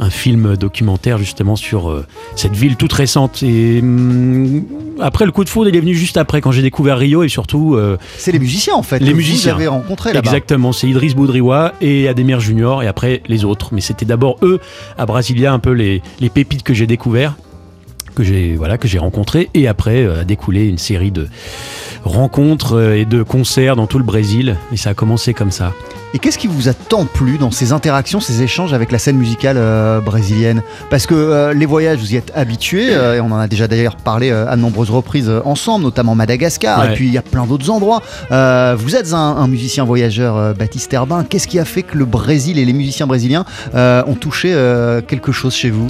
un 0.00 0.10
film 0.10 0.56
documentaire 0.56 1.18
justement 1.18 1.56
sur 1.56 1.90
euh, 1.90 2.04
cette 2.36 2.54
ville 2.54 2.76
toute 2.76 2.92
récente. 2.92 3.42
Et 3.42 3.80
hum, 3.80 4.64
après, 5.00 5.24
le 5.24 5.32
coup 5.32 5.44
de 5.44 5.48
foudre, 5.48 5.68
il 5.70 5.76
est 5.76 5.80
venu 5.80 5.94
juste 5.94 6.16
après 6.16 6.40
quand 6.40 6.52
j'ai 6.52 6.62
découvert 6.62 6.98
Rio 6.98 7.22
et 7.22 7.28
surtout. 7.28 7.74
euh, 7.74 7.96
C'est 8.18 8.32
les 8.32 8.38
musiciens 8.38 8.74
en 8.74 8.82
fait. 8.82 8.98
Les 8.98 9.10
que 9.12 9.16
musiciens. 9.16 9.52
Vous 9.54 9.58
avez 9.60 9.68
rencontré 9.68 10.12
là-bas. 10.12 10.28
Exactement, 10.28 10.72
c'est 10.72 10.88
Idriss 10.88 11.14
Boudriwa 11.14 11.72
et 11.80 12.06
Ademir 12.08 12.40
Junior 12.40 12.82
et 12.82 12.86
après 12.86 13.22
les 13.28 13.44
autres. 13.44 13.70
Mais 13.72 13.80
c'était 13.80 14.04
d'abord 14.04 14.36
eux 14.42 14.60
à 14.98 15.06
Brasilia 15.06 15.52
un 15.52 15.58
peu 15.58 15.72
les, 15.72 16.02
les 16.20 16.28
pépites 16.28 16.62
que 16.62 16.74
j'ai 16.74 16.86
découverts, 16.86 17.34
que 18.14 18.22
j'ai 18.22 18.54
voilà 18.56 18.78
que 18.78 18.88
j'ai 18.88 18.98
rencontrés 18.98 19.48
et 19.54 19.68
après 19.68 20.02
euh, 20.04 20.20
a 20.20 20.24
découlé 20.24 20.66
une 20.68 20.78
série 20.78 21.10
de 21.10 21.28
rencontres 22.04 22.76
euh, 22.76 22.96
et 22.96 23.04
de 23.04 23.22
concerts 23.22 23.76
dans 23.76 23.86
tout 23.86 23.98
le 23.98 24.04
Brésil 24.04 24.56
et 24.72 24.76
ça 24.76 24.90
a 24.90 24.94
commencé 24.94 25.34
comme 25.34 25.50
ça. 25.50 25.72
Et 26.14 26.18
qu'est-ce 26.18 26.36
qui 26.36 26.46
vous 26.46 26.68
a 26.68 26.74
tant 26.74 27.06
plu 27.06 27.38
dans 27.38 27.50
ces 27.50 27.72
interactions, 27.72 28.20
ces 28.20 28.42
échanges 28.42 28.74
avec 28.74 28.92
la 28.92 28.98
scène 28.98 29.16
musicale 29.16 29.56
euh, 29.56 29.98
brésilienne? 30.00 30.62
Parce 30.90 31.06
que 31.06 31.14
euh, 31.14 31.54
les 31.54 31.64
voyages, 31.64 32.00
vous 32.00 32.12
y 32.12 32.16
êtes 32.16 32.30
habitués, 32.34 32.88
euh, 32.90 33.16
et 33.16 33.20
on 33.22 33.30
en 33.32 33.38
a 33.38 33.48
déjà 33.48 33.66
d'ailleurs 33.66 33.96
parlé 33.96 34.30
à 34.30 34.54
de 34.54 34.60
nombreuses 34.60 34.90
reprises 34.90 35.32
ensemble, 35.46 35.84
notamment 35.86 36.14
Madagascar, 36.14 36.80
Ouais. 36.80 36.92
et 36.92 36.94
puis 36.96 37.06
il 37.06 37.14
y 37.14 37.16
a 37.16 37.22
plein 37.22 37.46
d'autres 37.46 37.70
endroits. 37.70 38.02
Vous 38.28 38.94
êtes 38.94 39.14
un, 39.14 39.16
un 39.16 39.48
musicien 39.48 39.84
voyageur, 39.84 40.54
Baptiste 40.54 40.92
Herbin. 40.92 41.24
Qu'est-ce 41.24 41.48
qui 41.48 41.58
a 41.58 41.64
fait 41.64 41.82
que 41.82 41.96
le 41.96 42.04
Brésil 42.04 42.58
et 42.58 42.66
les 42.66 42.74
musiciens 42.74 43.06
brésiliens 43.06 43.46
ont 43.74 44.14
touché 44.20 44.50
quelque 45.08 45.32
chose 45.32 45.54
chez 45.54 45.70
vous? 45.70 45.88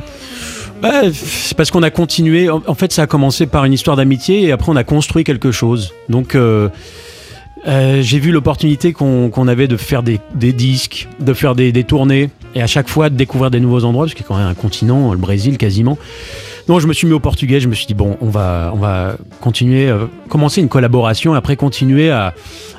Bah, 0.83 1.03
c'est 1.13 1.57
parce 1.57 1.71
qu'on 1.71 1.85
a 1.85 1.91
continué. 1.91 2.51
En 2.51 2.75
fait, 2.75 2.93
ça 2.93 3.03
a 3.03 3.07
commencé 3.07 3.47
par 3.47 3.65
une 3.65 3.73
histoire 3.73 3.97
d'amitié 3.97 4.43
et 4.43 4.51
après 4.51 4.73
on 4.73 4.75
a 4.75 4.83
construit 4.83 5.23
quelque 5.23 5.53
chose. 5.53 5.95
Donc, 6.09 6.35
euh, 6.35 6.71
euh, 7.69 8.03
j'ai 8.03 8.19
vu 8.19 8.33
l'opportunité 8.33 8.93
qu'on 8.93 9.47
avait 9.47 9.69
de 9.69 9.77
faire 9.77 10.03
des, 10.03 10.19
disques, 10.35 11.09
de 11.21 11.35
faire 11.35 11.55
des, 11.55 11.85
tournées 11.85 12.31
et 12.57 12.63
à 12.63 12.67
chaque 12.67 12.89
fois 12.89 13.11
de 13.11 13.15
découvrir 13.15 13.53
des 13.53 13.61
nouveaux 13.61 13.85
endroits 13.85 14.07
parce 14.07 14.15
qu'il 14.15 14.25
y 14.25 14.27
a 14.27 14.29
quand 14.29 14.37
même 14.37 14.49
un 14.49 14.55
continent, 14.55 15.13
le 15.13 15.19
Brésil 15.19 15.57
quasiment. 15.57 15.99
Donc, 16.67 16.81
je 16.81 16.89
me 16.89 16.93
suis 16.93 17.07
mis 17.07 17.13
au 17.13 17.21
portugais. 17.21 17.61
Je 17.61 17.69
me 17.69 17.75
suis 17.75 17.87
dit 17.87 17.95
bon, 17.95 18.17
on 18.21 18.29
va, 18.29 18.73
on 18.75 18.79
va 18.79 19.17
continuer, 19.41 19.89
euh, 19.89 20.07
commencer 20.29 20.61
une 20.61 20.69
collaboration, 20.69 21.35
après 21.35 21.55
continuer 21.55 22.11
à, 22.11 22.35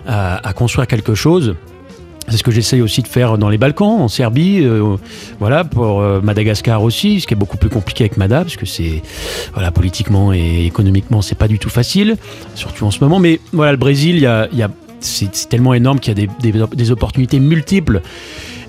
à 0.06 0.52
construire 0.52 0.88
quelque 0.88 1.16
chose. 1.16 1.56
C'est 2.34 2.38
ce 2.38 2.44
que 2.44 2.50
j'essaye 2.50 2.82
aussi 2.82 3.04
de 3.04 3.08
faire 3.08 3.38
dans 3.38 3.48
les 3.48 3.60
Balkans, 3.60 4.02
en 4.02 4.08
Serbie, 4.08 4.62
euh, 4.64 4.98
voilà, 5.40 5.64
pour 5.64 6.02
euh, 6.02 6.20
Madagascar 6.20 6.82
aussi, 6.82 7.22
ce 7.22 7.28
qui 7.28 7.36
est 7.36 7.38
beaucoup 7.38 7.58
plus 7.58 7.70
compliqué 7.70 8.06
avec 8.06 8.18
Mada, 8.18 8.42
parce 8.42 8.56
que 8.56 8.66
c'est, 8.66 9.04
voilà, 9.54 9.70
politiquement 9.70 10.34
et 10.34 10.66
économiquement, 10.66 11.22
c'est 11.22 11.38
pas 11.38 11.48
du 11.48 11.60
tout 11.60 11.70
facile, 11.70 12.18
surtout 12.56 12.88
en 12.88 12.92
ce 12.92 13.02
moment. 13.02 13.20
Mais 13.20 13.40
voilà, 13.52 13.72
le 13.72 13.78
Brésil, 13.78 14.16
il 14.16 14.58
y 14.58 14.64
a, 14.64 14.72
c'est 15.00 15.48
tellement 15.48 15.76
énorme 15.76 16.00
qu'il 16.00 16.20
y 16.20 16.24
a 16.24 16.66
des, 16.76 16.92
opportunités 16.92 17.40
multiples. 17.40 18.02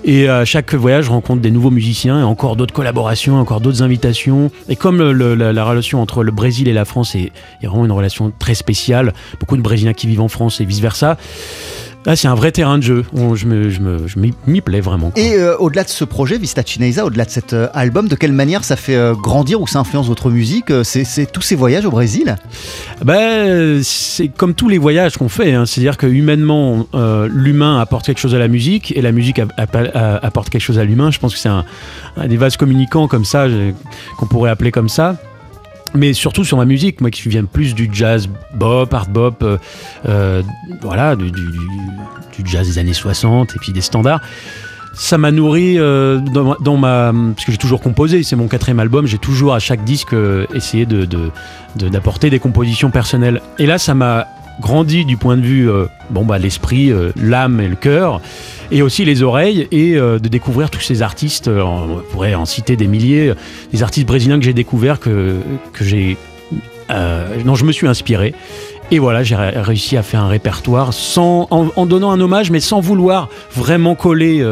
Et 0.03 0.29
à 0.29 0.45
chaque 0.45 0.75
voyage, 0.75 1.05
je 1.05 1.09
rencontre 1.09 1.41
des 1.41 1.49
nouveaux 1.49 1.71
musiciens 1.71 2.19
et 2.19 2.23
encore 2.23 2.55
d'autres 2.55 2.75
collaborations, 2.75 3.39
encore 3.39 3.61
d'autres 3.61 3.81
invitations. 3.81 4.51
Et 4.69 4.75
comme 4.75 5.01
la 5.01 5.65
relation 5.65 6.03
entre 6.03 6.23
le 6.23 6.31
Brésil 6.31 6.67
et 6.67 6.73
la 6.73 6.85
France 6.85 7.15
est, 7.15 7.31
est 7.63 7.65
vraiment 7.65 7.85
une 7.85 7.91
relation 7.91 8.31
très 8.37 8.53
spéciale, 8.53 9.15
beaucoup 9.39 9.57
de 9.57 9.63
Brésiliens 9.63 9.93
qui 9.93 10.05
vivent 10.05 10.21
en 10.21 10.27
France 10.27 10.61
et 10.61 10.65
vice-versa, 10.65 11.17
là, 12.05 12.15
c'est 12.15 12.27
un 12.27 12.35
vrai 12.35 12.51
terrain 12.51 12.77
de 12.77 12.83
jeu. 12.83 13.03
On- 13.13 13.35
je 13.35 13.45
me- 13.47 13.69
je 13.69 13.79
me- 13.81 14.07
je 14.07 14.17
m'y 14.47 14.61
plais 14.61 14.81
vraiment. 14.81 15.09
quoi. 15.11 15.21
Et 15.21 15.35
euh, 15.35 15.55
au-delà 15.57 15.83
de 15.83 15.89
ce 15.89 16.03
projet, 16.05 16.37
Vista 16.37 16.61
Chinesa, 16.65 17.05
au-delà 17.05 17.25
de 17.25 17.29
cet 17.29 17.53
euh, 17.53 17.67
album, 17.73 18.07
de 18.07 18.15
quelle 18.15 18.31
manière 18.33 18.63
ça 18.63 18.75
fait 18.75 18.95
euh, 18.95 19.13
grandir 19.13 19.61
ou 19.61 19.67
ça 19.67 19.79
influence 19.79 20.07
votre 20.07 20.29
musique 20.29 20.71
C'est 20.83 21.31
tous 21.31 21.41
ces 21.41 21.55
voyages 21.55 21.85
au 21.85 21.91
Brésil? 21.91 22.35
Ben, 23.03 23.81
c'est 23.83 24.27
comme 24.29 24.53
tous 24.53 24.69
les 24.69 24.77
voyages 24.77 25.17
qu'on 25.17 25.29
fait, 25.29 25.53
hein. 25.53 25.65
c'est-à-dire 25.65 25.97
que 25.97 26.07
humainement, 26.07 26.85
l'humain 27.29 27.79
apporte 27.79 28.05
quelque 28.05 28.19
chose 28.19 28.35
à 28.35 28.39
la 28.39 28.47
musique 28.47 28.95
et 28.95 29.01
la 29.01 29.11
musique 29.11 29.39
a- 29.39 29.47
a- 29.57 29.63
a- 29.63 30.25
apporte 30.25 30.49
quelque 30.49 30.61
chose 30.61 30.79
à 30.79 30.83
l'humain. 30.83 31.11
Je 31.11 31.19
pense 31.19 31.33
que 31.33 31.39
c'est 31.39 31.49
un, 31.49 31.65
un 32.17 32.27
des 32.27 32.37
vases 32.37 32.57
communicants 32.57 33.07
comme 33.07 33.25
ça, 33.25 33.47
qu'on 34.17 34.25
pourrait 34.27 34.49
appeler 34.51 34.71
comme 34.71 34.89
ça. 34.89 35.17
Mais 35.95 36.13
surtout 36.13 36.43
sur 36.43 36.57
ma 36.57 36.65
musique, 36.65 37.01
moi 37.01 37.09
qui 37.09 37.27
viens 37.29 37.45
plus 37.45 37.73
du 37.73 37.89
jazz 37.91 38.29
bop, 38.53 38.93
art 38.93 39.07
bop, 39.07 39.41
euh, 39.43 39.57
euh, 40.07 40.41
voilà, 40.81 41.15
du, 41.15 41.31
jazz 42.43 42.67
des 42.67 42.79
années 42.79 42.93
60 42.93 43.55
et 43.55 43.59
puis 43.59 43.71
des 43.71 43.81
standards. 43.81 44.21
Ça 44.93 45.17
m'a 45.17 45.31
nourri 45.31 45.77
euh, 45.77 46.19
dans, 46.19 46.77
ma-. 46.77 47.13
Parce 47.33 47.45
que 47.45 47.51
j'ai 47.51 47.57
toujours 47.57 47.81
composé, 47.81 48.23
c'est 48.23 48.35
mon 48.35 48.47
quatrième 48.47 48.79
album, 48.79 49.07
j'ai 49.07 49.17
toujours 49.17 49.53
à 49.53 49.59
chaque 49.59 49.83
disque 49.83 50.15
essayé 50.53 50.85
d'apporter 51.75 52.29
des 52.29 52.39
compositions 52.39 52.91
personnelles. 52.91 53.41
Et 53.59 53.65
là, 53.65 53.77
ça 53.77 53.93
m'a 53.93 54.27
grandi 54.61 55.05
du 55.05 55.17
point 55.17 55.37
de 55.37 55.41
vue, 55.41 55.69
euh, 55.69 55.85
bon, 56.09 56.25
bah, 56.25 56.37
l'esprit, 56.37 56.91
euh, 56.91 57.11
l'âme 57.15 57.59
et 57.59 57.67
le 57.67 57.75
cœur, 57.75 58.21
et 58.71 58.81
aussi 58.81 59.05
les 59.05 59.21
oreilles, 59.21 59.67
et 59.71 59.95
euh, 59.95 60.19
de 60.19 60.27
découvrir 60.29 60.69
tous 60.69 60.81
ces 60.81 61.01
artistes, 61.01 61.47
euh, 61.47 61.61
on 61.61 62.01
pourrait 62.11 62.35
en 62.35 62.45
citer 62.45 62.75
des 62.75 62.87
milliers, 62.87 63.33
des 63.71 63.83
artistes 63.83 64.07
brésiliens 64.07 64.39
que 64.39 64.45
j'ai 64.45 64.53
découverts, 64.53 64.99
que, 64.99 65.35
que 65.73 65.83
j'ai. 65.83 66.17
dont 67.45 67.55
je 67.55 67.65
me 67.65 67.71
suis 67.71 67.87
inspiré. 67.87 68.33
Et 68.91 68.99
voilà, 68.99 69.23
j'ai 69.23 69.35
ré- 69.35 69.59
réussi 69.59 69.97
à 69.97 70.03
faire 70.03 70.21
un 70.21 70.27
répertoire 70.27 70.93
sans, 70.93 71.47
en, 71.49 71.85
donnant 71.87 72.11
un 72.11 72.21
hommage, 72.21 72.51
mais 72.51 72.59
sans 72.59 72.81
vouloir 72.81 73.29
vraiment 73.55 73.95
coller, 73.95 74.45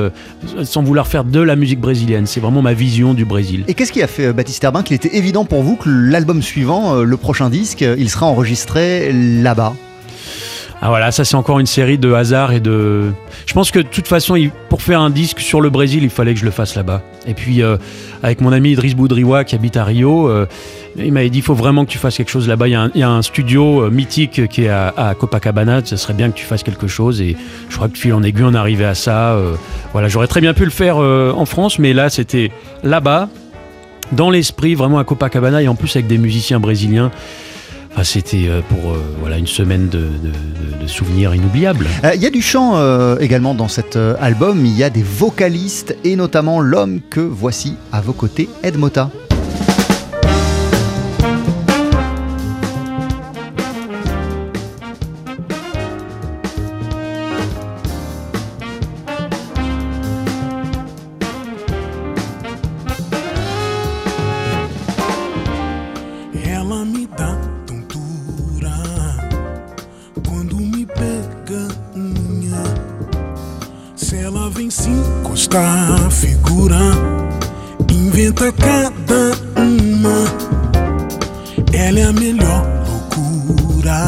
sans 0.63 0.81
vouloir 0.81 1.05
faire 1.05 1.23
de 1.23 1.39
la 1.39 1.55
musique 1.55 1.79
brésilienne. 1.79 2.25
C'est 2.25 2.39
vraiment 2.39 2.63
ma 2.63 2.73
vision 2.73 3.13
du 3.13 3.25
Brésil. 3.25 3.63
Et 3.67 3.75
qu'est-ce 3.75 3.91
qui 3.91 4.01
a 4.01 4.07
fait, 4.07 4.33
Baptiste 4.33 4.63
Herbin, 4.63 4.81
qu'il 4.81 4.95
était 4.95 5.15
évident 5.15 5.45
pour 5.45 5.61
vous 5.61 5.75
que 5.75 5.87
l'album 5.87 6.41
suivant, 6.41 6.95
le 6.95 7.17
prochain 7.17 7.51
disque, 7.51 7.85
il 7.97 8.09
sera 8.09 8.25
enregistré 8.25 9.11
là-bas? 9.13 9.75
Ah 10.85 10.89
voilà, 10.89 11.13
ça 11.13 11.23
c'est 11.23 11.35
encore 11.35 11.59
une 11.59 11.65
série 11.65 11.97
de 11.97 12.11
hasards 12.11 12.51
et 12.51 12.59
de. 12.59 13.13
Je 13.45 13.53
pense 13.53 13.71
que 13.71 13.79
de 13.79 13.87
toute 13.87 14.05
façon, 14.05 14.35
pour 14.67 14.81
faire 14.81 14.99
un 14.99 15.11
disque 15.11 15.39
sur 15.39 15.61
le 15.61 15.69
Brésil, 15.69 16.03
il 16.03 16.09
fallait 16.09 16.33
que 16.33 16.41
je 16.41 16.43
le 16.43 16.51
fasse 16.51 16.75
là-bas. 16.75 17.01
Et 17.25 17.33
puis 17.33 17.63
euh, 17.63 17.77
avec 18.21 18.41
mon 18.41 18.51
ami 18.51 18.73
Idriss 18.73 18.93
Boudriwa 18.93 19.45
qui 19.45 19.55
habite 19.55 19.77
à 19.77 19.85
Rio, 19.85 20.27
euh, 20.27 20.45
il 20.97 21.13
m'avait 21.13 21.29
dit 21.29 21.37
il 21.37 21.41
faut 21.41 21.53
vraiment 21.53 21.85
que 21.85 21.89
tu 21.89 21.99
fasses 21.99 22.17
quelque 22.17 22.31
chose 22.31 22.49
là-bas. 22.49 22.67
Il 22.67 22.91
il 22.95 22.99
y 22.99 23.03
a 23.03 23.09
un 23.09 23.21
studio 23.21 23.83
euh, 23.83 23.89
mythique 23.91 24.49
qui 24.49 24.65
est 24.65 24.69
à, 24.69 25.15
Copacabana. 25.17 25.79
Ce 25.85 25.95
serait 25.95 26.15
bien 26.15 26.29
que 26.29 26.35
tu 26.35 26.43
fasses 26.43 26.63
quelque 26.63 26.87
chose. 26.87 27.21
Et 27.21 27.37
je 27.69 27.75
crois 27.77 27.87
que 27.87 27.93
de 27.93 27.97
fil 27.97 28.13
en 28.13 28.21
aiguille, 28.21 28.43
on 28.43 28.53
est 28.53 28.57
arrivé 28.57 28.83
à 28.83 28.93
ça. 28.93 29.37
voilà, 29.93 30.09
j'aurais 30.09 30.27
très 30.27 30.41
bien 30.41 30.53
pu 30.53 30.65
le 30.65 30.69
faire 30.69 30.97
en 30.97 31.45
France, 31.45 31.79
mais 31.79 31.93
là 31.93 32.09
c'était 32.09 32.51
là-bas, 32.83 33.29
dans 34.11 34.29
l'esprit, 34.29 34.75
vraiment 34.75 34.99
à 34.99 35.05
Copacabana 35.05 35.61
et 35.61 35.69
en 35.69 35.75
plus 35.75 35.95
avec 35.95 36.07
des 36.07 36.17
musiciens 36.17 36.59
brésiliens. 36.59 37.09
C'était 38.01 38.47
euh, 38.47 38.61
pour 38.67 38.91
euh, 38.91 39.01
voilà 39.19 39.37
une 39.37 39.47
semaine 39.47 39.87
de, 39.87 40.09
souvenirs 40.87 41.33
inoubliables. 41.33 41.87
Euh, 42.03 42.11
Il 42.15 42.21
y 42.21 42.25
a 42.25 42.29
du 42.29 42.41
chant 42.41 42.77
également 43.19 43.53
dans 43.53 43.69
cet 43.69 43.95
album, 43.95 44.65
il 44.65 44.75
y 44.75 44.83
a 44.83 44.89
des 44.89 45.01
vocalistes 45.01 45.95
et 46.03 46.17
notamment 46.17 46.59
l'homme 46.59 46.99
que 47.09 47.21
voici 47.21 47.75
à 47.93 48.01
vos 48.01 48.11
côtés, 48.11 48.49
Ed 48.63 48.77
Mota. 48.77 49.09
Se 73.95 74.17
ela 74.17 74.49
vem 74.49 74.69
se 74.69 74.89
encostar, 74.89 76.09
figura, 76.09 76.77
inventa 77.91 78.51
cada 78.51 79.61
uma. 79.61 80.25
Ela 81.71 81.99
é 81.99 82.03
a 82.03 82.13
melhor 82.13 82.65
loucura 82.87 84.05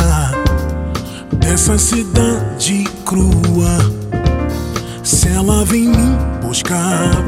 dessa 1.37 1.77
cidade 1.77 2.85
crua. 3.05 3.77
Se 5.03 5.27
ela 5.27 5.63
vem 5.65 5.87
me 5.87 6.17
buscar, 6.41 7.23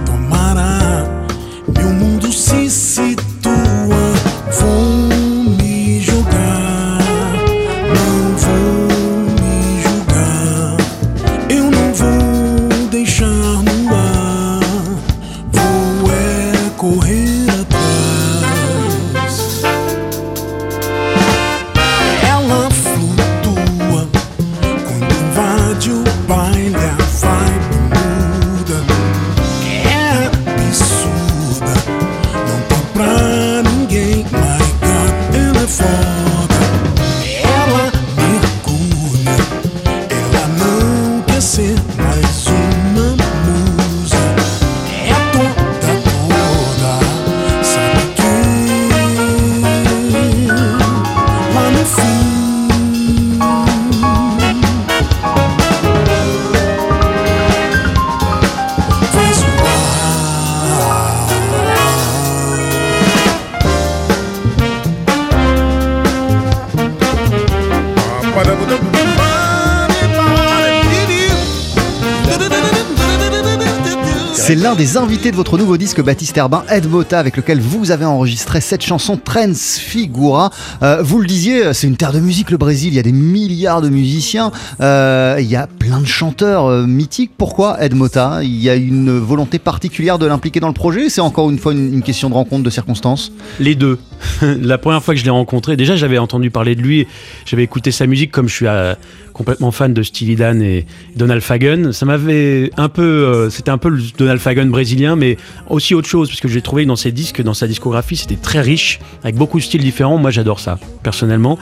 C'est 74.47 74.55
l'un 74.55 74.75
des 74.75 74.95
invités 74.95 75.29
de 75.29 75.35
votre 75.35 75.57
nouveau 75.57 75.75
disque 75.75 76.01
Baptiste 76.01 76.37
Herbin, 76.37 76.63
Ed 76.69 76.89
Mota, 76.89 77.19
avec 77.19 77.35
lequel 77.35 77.59
vous 77.59 77.91
avez 77.91 78.05
enregistré 78.05 78.61
cette 78.61 78.81
chanson 78.81 79.17
Transfigura. 79.17 80.51
Euh, 80.83 81.01
vous 81.01 81.19
le 81.19 81.27
disiez, 81.27 81.73
c'est 81.73 81.85
une 81.85 81.97
terre 81.97 82.13
de 82.13 82.21
musique 82.21 82.49
le 82.49 82.55
Brésil, 82.55 82.93
il 82.93 82.95
y 82.95 82.99
a 82.99 83.03
des 83.03 83.11
milliards 83.11 83.81
de 83.81 83.89
musiciens, 83.89 84.53
euh, 84.79 85.35
il 85.41 85.47
y 85.47 85.57
a 85.57 85.67
plein 85.67 85.99
de 85.99 86.05
chanteurs 86.05 86.65
euh, 86.67 86.87
mythiques. 86.87 87.31
Pourquoi 87.37 87.83
Ed 87.83 87.93
Mota? 87.93 88.39
Il 88.41 88.55
y 88.55 88.69
a 88.69 88.75
une 88.75 89.19
volonté 89.19 89.59
particulière 89.59 90.17
de 90.17 90.25
l'impliquer 90.25 90.61
dans 90.61 90.69
le 90.69 90.73
projet 90.73 91.09
C'est 91.09 91.19
encore 91.19 91.51
une 91.51 91.59
fois 91.59 91.73
une, 91.73 91.95
une 91.95 92.01
question 92.01 92.29
de 92.29 92.33
rencontre, 92.33 92.63
de 92.63 92.69
circonstances? 92.69 93.33
Les 93.59 93.75
deux. 93.75 93.99
La 94.41 94.77
première 94.77 95.03
fois 95.03 95.13
que 95.13 95.19
je 95.19 95.25
l'ai 95.25 95.31
rencontré, 95.31 95.75
déjà 95.75 95.95
j'avais 95.95 96.17
entendu 96.17 96.51
parler 96.51 96.75
de 96.75 96.81
lui, 96.81 97.07
j'avais 97.45 97.63
écouté 97.63 97.91
sa 97.91 98.07
musique 98.07 98.31
comme 98.31 98.47
je 98.47 98.55
suis 98.55 98.67
euh, 98.67 98.95
complètement 99.37 99.71
fan 99.71 99.93
de 99.93 100.03
Steely 100.03 100.35
Dan 100.35 100.61
et 100.61 100.85
Donald 101.15 101.41
Fagen. 101.41 101.91
Ça 101.93 102.05
m'avait 102.05 102.71
un 102.75 102.89
peu, 102.89 103.03
euh, 103.03 103.49
c'était 103.49 103.69
un 103.69 103.77
peu 103.77 103.89
le 103.89 104.01
Donald 104.17 104.39
Fagen 104.39 104.69
brésilien, 104.69 105.15
mais 105.15 105.37
aussi 105.69 105.93
autre 105.93 106.07
chose, 106.07 106.27
parce 106.29 106.41
que 106.41 106.47
j'ai 106.47 106.61
trouvé 106.61 106.85
dans 106.85 106.95
ses 106.95 107.11
disques, 107.11 107.41
dans 107.41 107.53
sa 107.53 107.67
discographie, 107.67 108.17
c'était 108.17 108.35
très 108.35 108.61
riche, 108.61 108.99
avec 109.23 109.35
beaucoup 109.35 109.59
de 109.59 109.63
styles 109.63 109.83
différents. 109.83 110.17
Moi 110.17 110.31
j'adore 110.31 110.59
ça, 110.59 110.79
personnellement. 111.03 111.59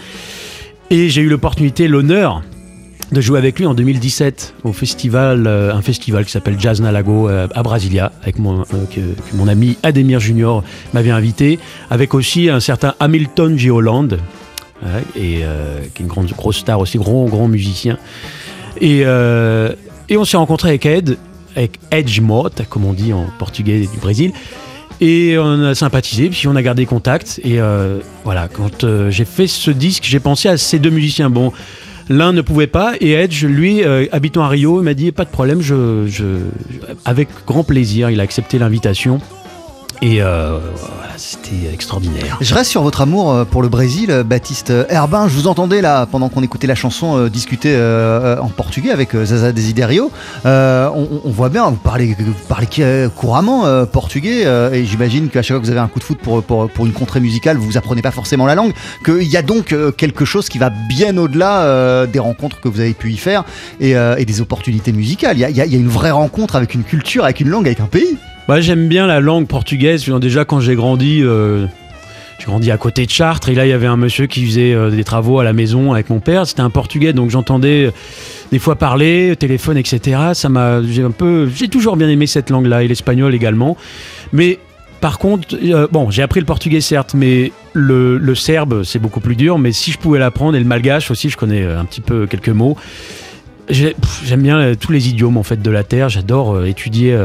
Et 0.90 1.10
j'ai 1.10 1.22
eu 1.22 1.30
l'opportunité, 1.30 1.88
l'honneur 1.88 2.44
de 3.12 3.22
jouer 3.22 3.38
avec 3.38 3.60
lui 3.60 3.68
en 3.68 3.76
2017 3.76 4.56
au 4.64 4.74
festival, 4.74 5.46
euh, 5.46 5.74
un 5.74 5.82
festival 5.82 6.26
qui 6.26 6.32
s'appelle 6.32 6.56
Jazz 6.60 6.82
Nalago 6.82 7.30
euh, 7.30 7.48
à 7.54 7.62
Brasilia, 7.62 8.12
avec 8.24 8.40
mon, 8.40 8.64
que, 8.64 8.96
que 8.96 9.36
mon 9.36 9.48
ami 9.48 9.78
Ademir 9.84 10.20
Junior 10.20 10.64
m'avait 10.94 11.12
invité, 11.12 11.60
avec 11.92 12.14
aussi 12.14 12.50
un 12.50 12.60
certain 12.60 12.96
Hamilton 13.00 13.58
G. 13.58 13.70
Holland, 13.70 14.18
et, 15.16 15.40
euh, 15.44 15.80
qui 15.94 16.02
est 16.02 16.06
une 16.06 16.08
grande, 16.08 16.28
grosse 16.32 16.58
star 16.58 16.80
aussi, 16.80 16.98
gros, 16.98 17.26
grand 17.28 17.48
musicien. 17.48 17.98
Et, 18.82 19.02
euh, 19.06 19.74
et 20.10 20.18
on 20.18 20.26
s'est 20.26 20.38
rencontré 20.38 20.70
avec 20.70 20.86
Ed, 20.86 21.18
avec 21.56 21.80
Edge 21.92 22.20
Mot, 22.20 22.50
comme 22.70 22.86
on 22.86 22.94
dit 22.94 23.14
en 23.14 23.26
portugais 23.40 23.80
du 23.82 23.98
Brésil. 24.00 24.32
Et 25.02 25.38
on 25.38 25.62
a 25.64 25.76
sympathisé, 25.76 26.30
puis 26.30 26.48
on 26.48 26.56
a 26.56 26.62
gardé 26.62 26.86
contact. 26.86 27.40
Et 27.44 27.60
euh, 27.60 28.00
voilà, 28.24 28.48
quand 28.48 28.86
j'ai 29.10 29.26
fait 29.26 29.48
ce 29.48 29.72
disque, 29.72 30.04
j'ai 30.06 30.20
pensé 30.20 30.48
à 30.50 30.58
ces 30.58 30.80
deux 30.80 30.90
musiciens. 30.90 31.30
Bon, 31.30 31.52
l'un 32.10 32.32
ne 32.34 32.42
pouvait 32.42 32.68
pas, 32.68 32.94
et 33.02 33.12
Edge, 33.12 33.44
lui, 33.46 33.84
habitant 34.12 34.44
à 34.44 34.48
Rio, 34.50 34.82
m'a 34.82 34.94
dit 34.94 35.12
pas 35.12 35.26
de 35.26 35.30
problème, 35.30 35.62
je, 35.62 36.06
je- 36.08 36.24
avec 37.04 37.30
grand 37.48 37.64
plaisir, 37.64 38.10
il 38.10 38.20
a 38.20 38.24
accepté 38.24 38.60
l'invitation. 38.60 39.20
Et 40.02 40.22
euh, 40.22 40.60
c'était 41.18 41.74
extraordinaire. 41.74 42.38
Je 42.42 42.54
reste 42.54 42.70
sur 42.70 42.84
votre 42.84 43.02
amour 43.02 43.32
euh, 43.32 43.46
pour 43.46 43.62
le 43.62 43.70
Brésil, 43.70 44.12
euh, 44.12 44.24
Baptiste 44.24 44.72
Herbin. 44.90 45.28
Je 45.28 45.34
vous 45.36 45.48
entendais 45.48 45.82
là, 45.82 46.06
pendant 46.06 46.30
qu'on 46.30 46.44
écoutait 46.44 46.68
la 46.68 46.76
chanson, 46.76 47.18
euh, 47.18 47.30
discuter 47.30 47.74
euh, 47.74 48.36
euh, 48.38 48.40
en 48.40 48.50
portugais 48.50 48.92
avec 48.92 49.16
euh, 49.16 49.26
Zaza 49.26 49.52
Desiderio. 49.52 50.12
Euh, 50.46 50.90
on, 50.94 51.22
on 51.24 51.32
voit 51.32 51.50
bien, 51.50 51.70
vous 51.70 51.76
parlez, 51.78 52.16
euh, 52.80 53.10
couramment 53.10 53.66
euh, 53.66 53.86
portugais, 53.86 54.46
euh, 54.46 54.74
et 54.74 54.86
j'imagine 54.86 55.30
qu'à 55.30 55.42
chaque 55.42 55.56
fois 55.56 55.60
que 55.60 55.66
vous 55.66 55.72
avez 55.72 55.80
un 55.80 55.88
coup 55.88 56.00
de 56.00 56.04
foot 56.04 56.20
pour, 56.20 56.86
une 56.86 56.94
contrée 56.94 57.20
musicale, 57.20 57.58
vous 57.58 57.78
apprenez 57.78 58.02
pas 58.02 58.12
forcément 58.12 58.46
la 58.46 58.56
langue, 58.56 58.74
qu'il 59.04 59.24
y 59.24 59.38
a 59.38 59.42
donc 59.42 59.72
euh, 59.72 59.92
quelque 59.92 60.26
chose 60.26 60.50
qui 60.50 60.58
va 60.58 60.70
bien 60.70 61.18
au-delà 61.18 61.62
euh, 61.62 62.06
des 62.06 62.20
rencontres 62.20 62.60
que 62.60 62.68
vous 62.68 62.80
avez 62.80 62.94
pu 62.94 63.12
y 63.12 63.18
faire 63.18 63.44
et, 63.80 63.96
euh, 63.96 64.16
des 64.26 64.42
opportunités 64.42 64.92
musicales. 64.92 65.38
Il 65.38 65.56
y 65.56 65.60
a 65.60 65.66
une 65.66 65.88
vraie 65.88 66.12
rencontre 66.12 66.56
avec 66.56 66.74
une 66.74 66.84
culture, 66.84 67.24
avec 67.24 67.40
une 67.40 67.50
langue, 67.50 67.68
avec 67.68 67.80
un 67.80 67.86
pays. 67.86 68.18
Bah, 68.48 68.62
j'aime 68.62 68.88
bien 68.88 69.08
la 69.08 69.20
langue 69.20 69.48
portugaise. 69.48 70.08
Déjà, 70.08 70.46
quand 70.46 70.60
j'ai 70.60 70.76
grandi, 70.76 71.22
euh, 71.24 71.66
j'ai 72.38 72.46
grandi 72.46 72.70
à 72.70 72.78
côté 72.78 73.08
de 73.08 73.12
Chartres. 73.12 73.50
Et 73.50 73.56
là, 73.56 73.66
il 73.66 73.70
y 73.70 73.74
avait 73.74 73.88
un 73.88 73.98
monsieur 73.98 74.28
qui 74.28 74.46
faisait 74.46 74.74
euh, 74.74 74.92
des 74.92 75.04
travaux 75.04 75.40
à 75.40 75.44
la 75.44 75.54
maison 75.54 75.94
avec 75.94 76.12
mon 76.12 76.20
père. 76.20 76.46
C'était 76.46 76.62
un 76.62 76.70
portugais, 76.70 77.12
donc 77.12 77.32
j'entendais 77.32 77.86
euh, 77.86 77.92
des 78.52 78.60
fois 78.60 78.76
parler, 78.76 79.36
téléphone, 79.36 79.78
etc. 79.78 80.20
J'ai 80.88 81.04
peu, 81.10 81.50
toujours 81.72 81.98
bien 81.98 82.08
aimé 82.08 82.28
cette 82.28 82.52
langue-là 82.52 82.84
et 82.84 82.88
l'espagnol 82.88 83.34
également. 83.34 83.78
Mais 84.32 84.60
par 85.02 85.18
contre, 85.18 85.58
bon, 85.92 86.12
j'ai 86.12 86.22
appris 86.22 86.40
le 86.40 86.46
portugais 86.46 86.82
certes, 86.82 87.16
mais 87.16 87.52
le, 87.74 88.36
serbe, 88.36 88.84
c'est 88.84 89.00
beaucoup 89.00 89.22
plus 89.22 89.36
dur. 89.36 89.58
Mais 89.58 89.72
si 89.72 89.92
je 89.92 89.98
pouvais 89.98 90.20
l'apprendre 90.20 90.56
et 90.56 90.60
le 90.60 90.66
malgache 90.66 91.10
aussi, 91.10 91.30
je 91.32 91.38
connais 91.38 91.66
un 91.66 91.86
petit 91.86 92.02
peu 92.02 92.28
quelques 92.28 92.50
mots. 92.50 92.78
J'aime 93.70 94.42
bien 94.44 94.76
tous 94.76 94.92
les 94.92 95.10
idiomes 95.10 95.38
en 95.38 95.44
fait 95.44 95.62
de 95.62 95.72
la 95.72 95.84
terre. 95.84 96.10
J'adore 96.10 96.64
étudier. 96.66 97.18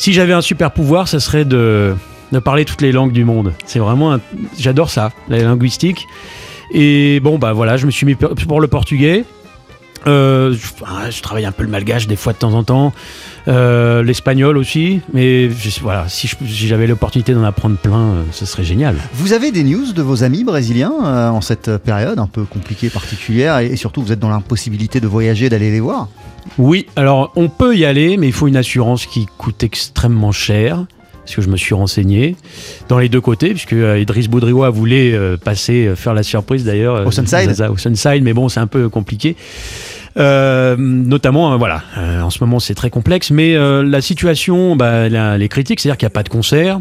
Si 0.00 0.14
j'avais 0.14 0.32
un 0.32 0.40
super 0.40 0.70
pouvoir, 0.70 1.08
ça 1.08 1.20
serait 1.20 1.44
de, 1.44 1.94
parler 2.42 2.64
toutes 2.64 2.80
les 2.80 2.90
langues 2.90 3.12
du 3.12 3.26
monde. 3.26 3.52
C'est 3.66 3.80
vraiment, 3.80 4.18
j'adore 4.58 4.88
ça, 4.88 5.12
la 5.28 5.36
linguistique. 5.42 6.06
Et 6.72 7.20
bon, 7.20 7.38
bah 7.38 7.52
voilà, 7.52 7.76
je 7.76 7.84
me 7.84 7.90
suis 7.90 8.06
mis 8.06 8.14
pour 8.14 8.62
le 8.62 8.66
portugais. 8.66 9.26
Euh, 10.06 10.54
je, 10.54 10.68
ah, 10.86 11.10
je 11.10 11.20
travaille 11.20 11.44
un 11.44 11.52
peu 11.52 11.64
le 11.64 11.68
malgache 11.68 12.06
des 12.06 12.16
fois 12.16 12.32
de 12.32 12.38
temps 12.38 12.54
en 12.54 12.64
temps, 12.64 12.94
Euh, 13.46 14.02
l'espagnol 14.02 14.56
aussi, 14.56 15.00
mais 15.12 15.48
voilà, 15.82 16.06
si 16.08 16.30
j'avais 16.46 16.86
l'opportunité 16.86 17.34
d'en 17.34 17.44
apprendre 17.44 17.76
plein, 17.76 18.00
euh, 18.00 18.22
ce 18.32 18.46
serait 18.46 18.64
génial. 18.64 18.96
Vous 19.12 19.34
avez 19.34 19.50
des 19.50 19.64
news 19.64 19.92
de 19.92 20.00
vos 20.00 20.24
amis 20.24 20.44
brésiliens 20.44 20.92
en 20.92 21.42
cette 21.42 21.76
période 21.76 22.18
un 22.18 22.26
peu 22.26 22.44
compliquée, 22.44 22.88
particulière, 22.88 23.58
et 23.58 23.76
surtout 23.76 24.00
vous 24.00 24.12
êtes 24.12 24.18
dans 24.18 24.30
l'impossibilité 24.30 25.00
de 25.00 25.06
voyager, 25.06 25.50
d'aller 25.50 25.70
les 25.70 25.80
voir? 25.80 26.08
Oui, 26.58 26.86
alors 26.96 27.32
on 27.36 27.48
peut 27.48 27.76
y 27.76 27.84
aller, 27.84 28.16
mais 28.16 28.26
il 28.28 28.32
faut 28.32 28.48
une 28.48 28.56
assurance 28.56 29.06
qui 29.06 29.26
coûte 29.38 29.62
extrêmement 29.62 30.32
cher. 30.32 30.84
Parce 31.24 31.36
que 31.36 31.42
je 31.42 31.48
me 31.48 31.56
suis 31.56 31.74
renseigné 31.74 32.34
dans 32.88 32.98
les 32.98 33.08
deux 33.08 33.20
côtés, 33.20 33.50
puisque 33.50 33.74
euh, 33.74 34.00
Idriss 34.00 34.26
Boudriwa 34.26 34.70
voulait 34.70 35.12
euh, 35.12 35.36
passer, 35.36 35.86
euh, 35.86 35.94
faire 35.94 36.12
la 36.12 36.24
surprise 36.24 36.64
d'ailleurs. 36.64 37.06
Au 37.06 37.10
Sunside 37.12 37.50
Zaza, 37.50 37.70
Au 37.70 37.76
Sunside, 37.76 38.22
mais 38.24 38.32
bon, 38.32 38.48
c'est 38.48 38.58
un 38.58 38.66
peu 38.66 38.88
compliqué. 38.88 39.36
Euh, 40.16 40.74
notamment, 40.78 41.52
euh, 41.52 41.56
voilà, 41.56 41.82
euh, 41.98 42.20
en 42.22 42.30
ce 42.30 42.42
moment 42.42 42.58
c'est 42.58 42.74
très 42.74 42.90
complexe, 42.90 43.30
mais 43.30 43.54
la 43.56 44.00
situation, 44.00 44.74
bah, 44.74 45.08
la- 45.08 45.38
les 45.38 45.48
critiques, 45.48 45.78
c'est-à-dire 45.78 45.98
qu'il 45.98 46.06
n'y 46.06 46.10
a 46.12 46.14
pas 46.14 46.24
de 46.24 46.30
concert, 46.30 46.80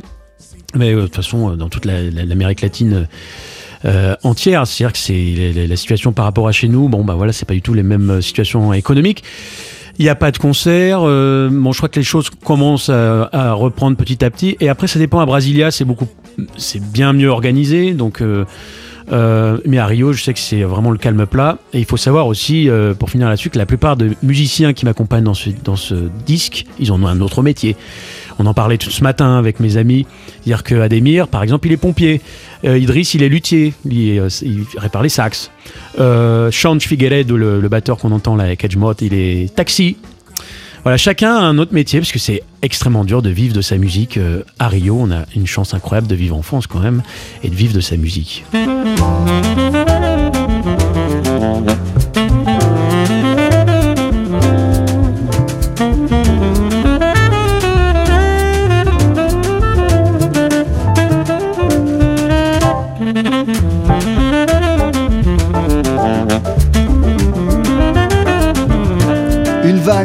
mais 0.76 0.96
de 0.96 1.02
toute 1.02 1.16
façon, 1.16 1.56
dans 1.56 1.70
toute 1.70 1.86
la- 1.86 2.02
la- 2.10 2.26
l'Amérique 2.26 2.62
latine 2.62 3.08
euh, 3.86 4.16
entière, 4.24 4.68
c'est-à-dire 4.68 4.94
que 4.94 5.00
c'est 5.00 5.68
la, 5.68 5.76
situation 5.76 6.12
par 6.12 6.26
rapport 6.26 6.48
à 6.48 6.52
chez 6.52 6.68
nous, 6.68 6.90
bon, 6.90 7.04
bah 7.04 7.14
voilà, 7.16 7.32
c'est 7.32 7.46
pas 7.46 7.54
du 7.54 7.62
tout 7.62 7.74
les 7.74 7.84
mêmes 7.84 8.10
euh, 8.10 8.22
situations 8.22 8.74
économiques. 8.74 9.24
Il 9.98 10.04
n'y 10.04 10.10
a 10.10 10.16
pas 10.16 10.32
de 10.32 10.38
concert. 10.38 11.00
euh, 11.04 11.50
bon, 11.52 11.72
je 11.72 11.78
crois 11.78 11.90
que 11.90 12.00
les 12.00 12.06
choses 12.06 12.30
commencent 12.30 12.90
à, 12.90 13.54
reprendre 13.54 13.98
petit 13.98 14.24
à 14.24 14.30
petit. 14.30 14.56
Et 14.62 14.70
après, 14.70 14.88
ça 14.88 14.98
dépend. 14.98 15.20
À 15.20 15.26
Brasilia, 15.26 15.72
c'est 15.72 15.84
beaucoup, 15.84 16.08
c'est 16.56 16.82
bien 16.82 17.12
mieux 17.12 17.28
organisé. 17.28 17.92
Donc, 17.92 18.22
euh, 18.22 18.46
mais 19.66 19.78
à 19.78 19.86
Rio, 19.86 20.14
je 20.14 20.24
sais 20.24 20.34
que 20.34 20.40
c'est 20.40 20.64
vraiment 20.64 20.92
le 20.92 20.98
calme 20.98 21.26
plat. 21.26 21.58
Et 21.74 21.80
il 21.80 21.86
faut 21.86 21.98
savoir 21.98 22.28
aussi, 22.28 22.70
pour 22.98 23.10
finir 23.10 23.28
là-dessus, 23.28 23.50
que 23.50 23.58
la 23.58 23.66
plupart 23.66 23.98
des 23.98 24.12
musiciens 24.24 24.72
qui 24.72 24.86
m'accompagnent 24.86 25.26
dans 25.26 25.34
ce, 25.34 25.50
dans 25.66 25.76
ce 25.76 25.96
disque, 26.26 26.66
ils 26.80 26.94
en 26.94 27.04
ont 27.04 27.08
un 27.08 27.20
autre 27.20 27.42
métier. 27.42 27.76
On 28.40 28.46
en 28.46 28.54
parlait 28.54 28.78
tout 28.78 28.90
ce 28.90 29.04
matin 29.04 29.38
avec 29.38 29.60
mes 29.60 29.76
amis. 29.76 30.08
Dire 30.46 30.64
que 30.64 30.76
Ademir, 30.76 31.28
par 31.28 31.44
exemple, 31.44 31.68
il 31.68 31.74
est 31.74 31.78
pompier. 31.78 32.22
Euh, 32.66 32.78
Idriss, 32.78 33.14
il 33.14 33.24
est 33.24 33.30
luthier. 33.30 33.74
Il, 33.90 34.20
euh, 34.20 34.30
répare 34.78 35.02
les 35.02 35.10
sax. 35.10 35.52
Euh, 36.00 36.52
Sean 36.52 36.80
Figueredo, 36.80 37.38
le, 37.38 37.68
batteur 37.70 37.98
qu'on 37.98 38.12
entend 38.12 38.36
là 38.36 38.44
avec 38.46 38.64
Edgemot, 38.64 38.94
il 39.02 39.14
est 39.14 39.54
taxi. 39.56 39.98
Voilà, 40.84 40.98
chacun 40.98 41.36
a 41.36 41.42
un 41.42 41.58
autre 41.58 41.74
métier 41.74 42.00
parce 42.00 42.12
que 42.12 42.20
c'est 42.20 42.42
extrêmement 42.62 43.04
dur 43.04 43.22
de 43.22 43.30
vivre 43.30 43.54
de 43.54 43.62
sa 43.62 43.78
musique. 43.78 44.18
Euh, 44.18 44.44
à 44.60 44.70
Rio, 44.70 44.98
on 45.00 45.12
a 45.12 45.26
une 45.36 45.48
chance 45.48 45.74
incroyable 45.74 46.08
de 46.08 46.16
vivre 46.16 46.36
en 46.38 46.42
France 46.42 46.68
quand 46.68 46.80
même 46.80 47.04
et 47.44 47.50
de 47.50 47.56
vivre 47.56 47.74
de 47.74 47.82
sa 47.82 47.98
musique. 47.98 48.46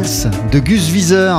De 0.05 0.59
Gus 0.59 0.91
Wieser 0.91 1.33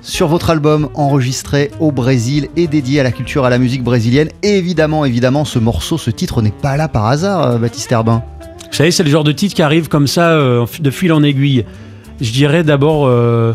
sur 0.00 0.28
votre 0.28 0.50
album 0.50 0.90
enregistré 0.94 1.72
au 1.80 1.90
Brésil 1.90 2.50
et 2.56 2.68
dédié 2.68 3.00
à 3.00 3.02
la 3.02 3.10
culture, 3.10 3.44
à 3.44 3.50
la 3.50 3.58
musique 3.58 3.82
brésilienne. 3.82 4.28
Évidemment, 4.44 5.04
évidemment, 5.04 5.44
ce 5.44 5.58
morceau, 5.58 5.98
ce 5.98 6.12
titre 6.12 6.40
n'est 6.40 6.52
pas 6.52 6.76
là 6.76 6.86
par 6.86 7.06
hasard, 7.06 7.42
euh, 7.42 7.58
Baptiste 7.58 7.90
Herbin. 7.90 8.22
Vous 8.70 8.76
savez, 8.76 8.92
c'est 8.92 9.02
le 9.02 9.10
genre 9.10 9.24
de 9.24 9.32
titre 9.32 9.56
qui 9.56 9.62
arrive 9.62 9.88
comme 9.88 10.06
ça, 10.06 10.30
euh, 10.30 10.64
de 10.78 10.90
fil 10.92 11.12
en 11.12 11.24
aiguille. 11.24 11.64
Je 12.20 12.30
dirais 12.30 12.62
d'abord 12.62 13.06
euh, 13.06 13.54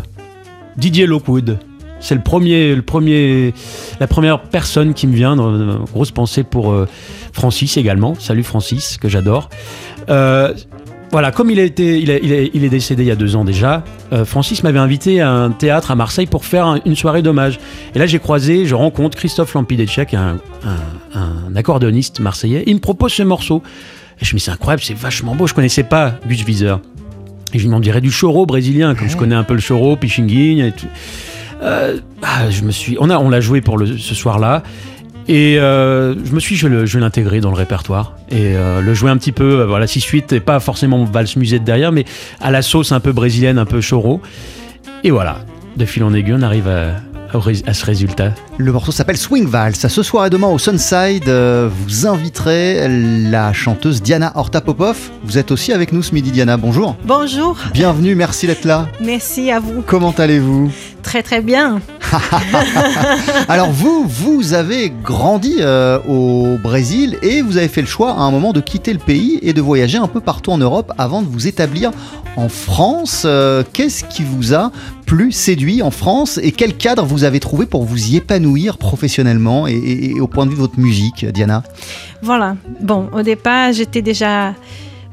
Didier 0.76 1.06
Lockwood. 1.08 1.60
C'est 2.02 2.16
le 2.16 2.22
premier, 2.22 2.76
le 2.76 2.82
premier, 2.82 3.54
la 4.02 4.08
première 4.08 4.42
personne 4.42 4.94
qui 4.94 5.08
me 5.08 5.16
vient. 5.16 5.38
Grosse 5.94 6.12
pensée 6.12 6.44
pour 6.44 6.76
Francis 7.32 7.78
également. 7.78 8.16
Salut 8.20 8.44
Francis, 8.44 8.98
que 8.98 9.08
j'adore. 9.08 9.50
Voilà, 11.12 11.32
comme 11.32 11.50
il, 11.50 11.60
a 11.60 11.64
été, 11.64 12.00
il, 12.00 12.12
a- 12.12 12.18
il 12.20 12.34
est- 12.34 12.52
il 12.54 12.64
est 12.66 12.70
décédé 12.70 13.04
il 13.04 13.08
y 13.08 13.12
a 13.12 13.16
deux 13.16 13.36
ans 13.38 13.46
déjà, 13.46 13.84
euh, 14.12 14.26
Francis 14.26 14.62
m'avait 14.64 14.78
invité 14.80 15.22
à 15.22 15.32
un 15.32 15.52
théâtre 15.52 15.90
à 15.92 15.96
Marseille 15.96 16.26
pour 16.26 16.44
faire 16.46 16.66
un- 16.68 16.80
une 16.86 16.96
soirée 16.96 17.22
d'hommage. 17.22 17.60
Et 17.96 18.00
là, 18.00 18.06
j'ai 18.06 18.20
croisé, 18.20 18.66
je 18.66 18.76
rencontre 18.76 19.18
Christophe 19.18 19.54
Lampidecek, 19.54 20.14
un, 20.14 20.38
un, 20.66 21.20
un 21.20 21.56
accordéoniste 21.56 22.20
marseillais. 22.20 22.64
Il 22.68 22.76
me 22.76 22.80
propose 22.82 23.14
ce 23.14 23.24
morceau. 23.24 23.64
Et 24.22 24.26
je 24.26 24.34
me 24.36 24.40
dis, 24.40 24.44
c'est 24.46 24.52
incroyable, 24.52 24.84
c'est 24.84 24.98
vachement 24.98 25.34
beau. 25.34 25.48
Je 25.48 25.54
connaissais 25.54 25.84
pas 25.84 26.16
Gus 26.28 26.44
Wieser. 26.46 26.76
Et 27.54 27.60
je 27.60 27.64
lui 27.64 27.70
m'en 27.70 27.80
dirais 27.80 28.02
du 28.02 28.12
choro 28.12 28.46
brésilien, 28.46 28.94
comme 28.94 29.08
je 29.08 29.16
connais 29.16 29.36
un 29.36 29.44
peu 29.44 29.54
le 29.54 29.62
choro, 29.62 29.96
Pichinguinha 29.96 30.68
et 30.68 30.72
tout. 30.74 30.88
Euh, 31.62 31.98
ah, 32.22 32.50
je 32.50 32.64
me 32.64 32.72
suis, 32.72 32.98
on 33.00 33.10
a, 33.10 33.18
on 33.18 33.30
l'a 33.30 33.40
joué 33.40 33.62
pour 33.62 33.78
le, 33.78 33.98
ce 33.98 34.14
soir-là. 34.14 34.62
Et 35.30 35.60
euh, 35.60 36.16
je 36.24 36.34
me 36.34 36.40
suis 36.40 36.56
je 36.56 36.68
vais 36.68 37.00
l'intégrer 37.00 37.42
dans 37.42 37.50
le 37.50 37.58
répertoire 37.58 38.16
et 38.30 38.56
euh, 38.56 38.80
le 38.80 38.94
jouer 38.94 39.12
un 39.12 39.18
petit 39.18 39.34
peu, 39.34 39.60
euh, 39.62 39.66
voilà, 39.66 39.86
6-8 39.86 40.34
et 40.34 40.40
pas 40.40 40.62
forcément 40.62 41.04
valse 41.04 41.36
musette 41.36 41.66
derrière, 41.66 41.92
mais 41.92 42.06
à 42.40 42.50
la 42.50 42.62
sauce 42.62 42.94
un 42.94 43.02
peu 43.02 43.12
brésilienne, 43.12 43.58
un 43.58 43.66
peu 43.66 43.82
choro. 43.82 44.22
Et 45.04 45.12
voilà, 45.12 45.40
de 45.76 45.86
fil 45.86 46.04
en 46.04 46.14
aiguille, 46.14 46.36
on 46.38 46.42
arrive 46.42 46.70
à, 46.70 47.02
à 47.34 47.74
ce 47.74 47.86
résultat. 47.86 48.32
Le 48.58 48.72
morceau 48.72 48.92
s'appelle 48.92 49.18
Swing 49.18 49.48
Vals. 49.48 49.76
Ce 49.76 50.04
soir 50.04 50.26
et 50.26 50.30
demain 50.30 50.48
au 50.48 50.58
Sunside, 50.58 51.28
euh, 51.28 51.70
vous 51.70 52.08
inviterez 52.08 52.88
la 53.30 53.54
chanteuse 53.54 54.02
Diana 54.02 54.32
Horta-Popov. 54.36 54.98
Vous 55.24 55.38
êtes 55.38 55.52
aussi 55.52 55.74
avec 55.74 55.92
nous 55.92 56.02
ce 56.04 56.14
midi, 56.14 56.32
Diana. 56.32 56.58
Bonjour. 56.58 56.96
Bonjour, 57.06 57.58
Bienvenue, 57.74 58.16
merci 58.16 58.48
d'être 58.48 58.66
là. 58.66 58.88
merci 59.02 59.52
à 59.52 59.60
vous. 59.60 59.82
Comment 59.86 60.12
allez-vous? 60.18 60.72
Très 61.04 61.24
très 61.24 61.42
bien. 61.42 61.80
Alors 63.50 63.72
vous, 63.72 64.06
vous 64.08 64.54
avez 64.54 64.90
grandi 65.04 65.56
euh, 65.60 66.00
au 66.08 66.58
Brésil 66.62 67.18
et 67.22 67.42
vous 67.42 67.58
avez 67.58 67.68
fait 67.68 67.82
le 67.82 67.88
choix 67.88 68.12
à 68.12 68.22
un 68.22 68.32
moment 68.32 68.54
de 68.54 68.62
quitter 68.62 68.94
le 68.94 69.00
pays 69.00 69.40
et 69.42 69.54
de 69.54 69.62
voyager 69.62 69.98
un 69.98 70.08
peu 70.08 70.20
partout 70.20 70.52
en 70.52 70.58
Europe 70.58 70.92
avant 70.98 71.22
de 71.22 71.28
vous 71.28 71.48
établir 71.48 71.92
en 72.36 72.50
France. 72.50 73.24
Euh, 73.26 73.64
Qu'est-ce 73.74 74.04
qui 74.04 74.24
vous 74.24 74.54
a 74.54 74.72
plus 75.06 75.32
séduit 75.32 75.82
en 75.82 75.92
France 75.92 76.38
et 76.44 76.52
quel 76.52 76.76
cadre 76.76 77.06
vous 77.06 77.17
avez 77.24 77.40
trouvé 77.40 77.66
pour 77.66 77.84
vous 77.84 78.12
y 78.12 78.18
épanouir 78.18 78.78
professionnellement 78.78 79.68
et, 79.68 80.20
au 80.20 80.28
point 80.28 80.46
de 80.46 80.52
vue 80.52 80.56
de 80.56 80.62
votre 80.62 80.80
musique, 80.80 81.26
Diana 81.26 81.64
Voilà. 82.22 82.56
Bon, 82.82 83.10
au 83.14 83.22
départ, 83.22 83.74
j'étais 83.74 84.02
déjà 84.02 84.54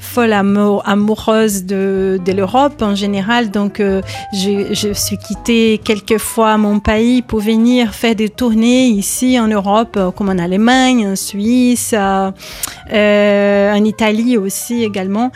folle 0.04 0.32
amour- 0.32 0.82
amoureuse 0.84 1.64
de, 1.64 2.20
l'Europe 2.26 2.82
en 2.82 2.94
général. 2.94 3.50
Donc, 3.50 3.80
euh, 3.80 4.02
je, 4.32 4.92
suis 4.92 5.18
quittée 5.18 5.80
quelques 5.82 6.18
fois 6.18 6.56
mon 6.58 6.78
pays 6.78 7.22
pour 7.22 7.40
venir 7.40 7.94
faire 7.94 8.14
des 8.14 8.28
tournées 8.28 8.86
ici 8.86 9.38
en 9.40 9.48
Europe, 9.48 9.96
euh, 9.96 10.10
comme 10.10 10.28
en 10.28 10.38
Allemagne, 10.38 11.06
en 11.06 11.16
Suisse, 11.16 11.94
euh, 11.94 13.72
en 13.72 13.84
Italie 13.84 14.36
aussi 14.36 14.84
également. 14.84 15.32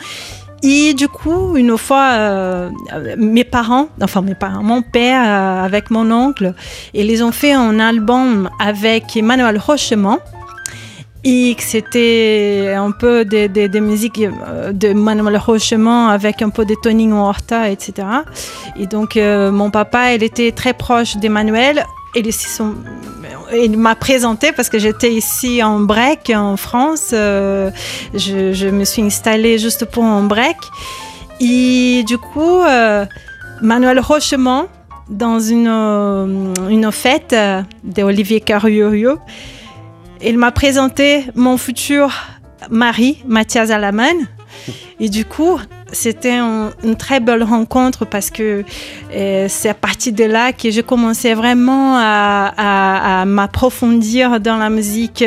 Et 0.61 0.93
du 0.93 1.07
coup, 1.07 1.55
une 1.55 1.77
fois, 1.77 2.09
euh, 2.17 2.69
mes 3.17 3.43
parents, 3.45 3.87
enfin 4.01 4.21
mes 4.21 4.35
parents, 4.35 4.61
mon 4.63 4.81
père 4.81 5.21
euh, 5.25 5.65
avec 5.65 5.89
mon 5.89 6.11
oncle, 6.11 6.53
ils 6.93 7.23
ont 7.23 7.31
fait 7.31 7.53
un 7.53 7.79
album 7.79 8.49
avec 8.59 9.15
Emmanuel 9.15 9.57
Rochemont. 9.57 10.19
Et 11.25 11.55
c'était 11.59 12.73
un 12.77 12.91
peu 12.91 13.25
de, 13.25 13.47
de, 13.47 13.67
de 13.67 13.79
musique 13.79 14.19
euh, 14.21 14.71
de 14.71 14.93
Manuel 14.93 15.35
Rochemont 15.37 16.07
avec 16.07 16.41
un 16.41 16.49
peu 16.49 16.63
de 16.65 16.75
Tony 16.81 17.11
Horta, 17.11 17.69
etc. 17.69 18.07
Et 18.77 18.85
donc, 18.87 19.17
euh, 19.17 19.51
mon 19.51 19.69
papa, 19.69 20.13
il 20.13 20.23
était 20.23 20.51
très 20.53 20.73
proche 20.73 21.17
d'Emmanuel. 21.17 21.83
Et 22.15 22.19
ils 22.21 22.33
se 22.33 22.47
sont- 22.49 22.73
il 23.53 23.77
m'a 23.77 23.95
présenté 23.95 24.51
parce 24.51 24.69
que 24.69 24.79
j'étais 24.79 25.13
ici 25.13 25.63
en 25.63 25.79
break 25.79 26.31
en 26.35 26.57
France. 26.57 27.11
Euh, 27.13 27.71
je, 28.13 28.69
me 28.69 28.83
suis 28.83 29.01
installée 29.01 29.57
juste 29.57 29.85
pour 29.85 30.03
un 30.03 30.23
break. 30.23 30.57
Et 31.39 32.03
du 32.07 32.17
coup, 32.17 32.61
euh, 32.61 33.05
Manuel 33.61 33.99
Rochemont, 33.99 34.67
dans 35.09 35.39
une, 35.39 35.67
euh, 35.69 36.53
une 36.69 36.91
fête 36.91 37.35
d'Olivier 37.83 38.41
Carriourio, 38.41 39.17
il 40.21 40.37
m'a 40.37 40.51
présenté 40.51 41.25
mon 41.35 41.57
futur 41.57 42.11
mari, 42.69 43.23
Mathias 43.25 43.71
Alaman. 43.71 44.15
Et 44.99 45.09
du 45.09 45.25
coup, 45.25 45.59
c'était 45.91 46.33
un- 46.33 46.71
une 46.83 46.95
très 46.95 47.19
belle 47.19 47.43
rencontre 47.43 48.05
parce 48.05 48.29
que 48.29 48.63
euh, 49.15 49.45
c'est 49.49 49.69
à 49.69 49.73
partir 49.73 50.13
de 50.13 50.23
là 50.23 50.53
que 50.53 50.69
j'ai 50.71 50.83
commencé 50.83 51.33
vraiment 51.33 51.97
à, 51.97 53.23
m'approfondir 53.25 54.39
dans 54.39 54.57
la 54.57 54.69
musique 54.69 55.23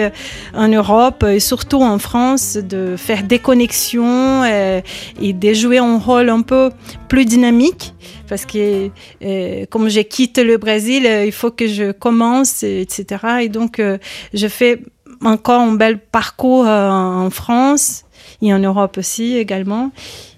en 0.55 0.69
Europe 0.69 1.25
et 1.25 1.41
surtout 1.41 1.83
en 1.83 1.99
France, 1.99 2.57
de 2.57 2.95
faire 2.97 3.23
des 3.23 3.39
connexions 3.39 4.43
euh, 4.45 4.81
et 5.21 5.33
de 5.33 5.53
jouer 5.55 5.79
un 5.79 5.99
rôle 5.99 6.29
un 6.29 6.43
peu 6.43 6.71
plus 7.09 7.25
dynamique. 7.25 7.95
Parce 8.29 8.47
que 8.47 8.89
euh, 9.25 9.67
comme 9.71 9.89
je 9.89 10.01
quitte 10.01 10.39
le 10.39 10.57
Brésil, 10.57 11.07
euh, 11.07 11.27
il 11.27 11.33
faut 11.33 11.51
que 11.51 11.67
je 11.67 11.93
commence, 11.93 12.63
euh, 12.65 12.81
etc. 12.81 13.05
Et 13.43 13.49
donc, 13.49 13.79
euh, 13.79 13.99
je 14.33 14.47
fais 14.49 14.81
encore 15.23 15.61
un 15.61 15.75
bel 15.75 15.99
parcours 15.99 16.67
euh, 16.67 16.89
en 16.89 17.31
France 17.31 18.05
et 18.41 18.53
en 18.55 18.59
Europe 18.59 18.97
aussi 18.99 19.37
également. 19.37 19.91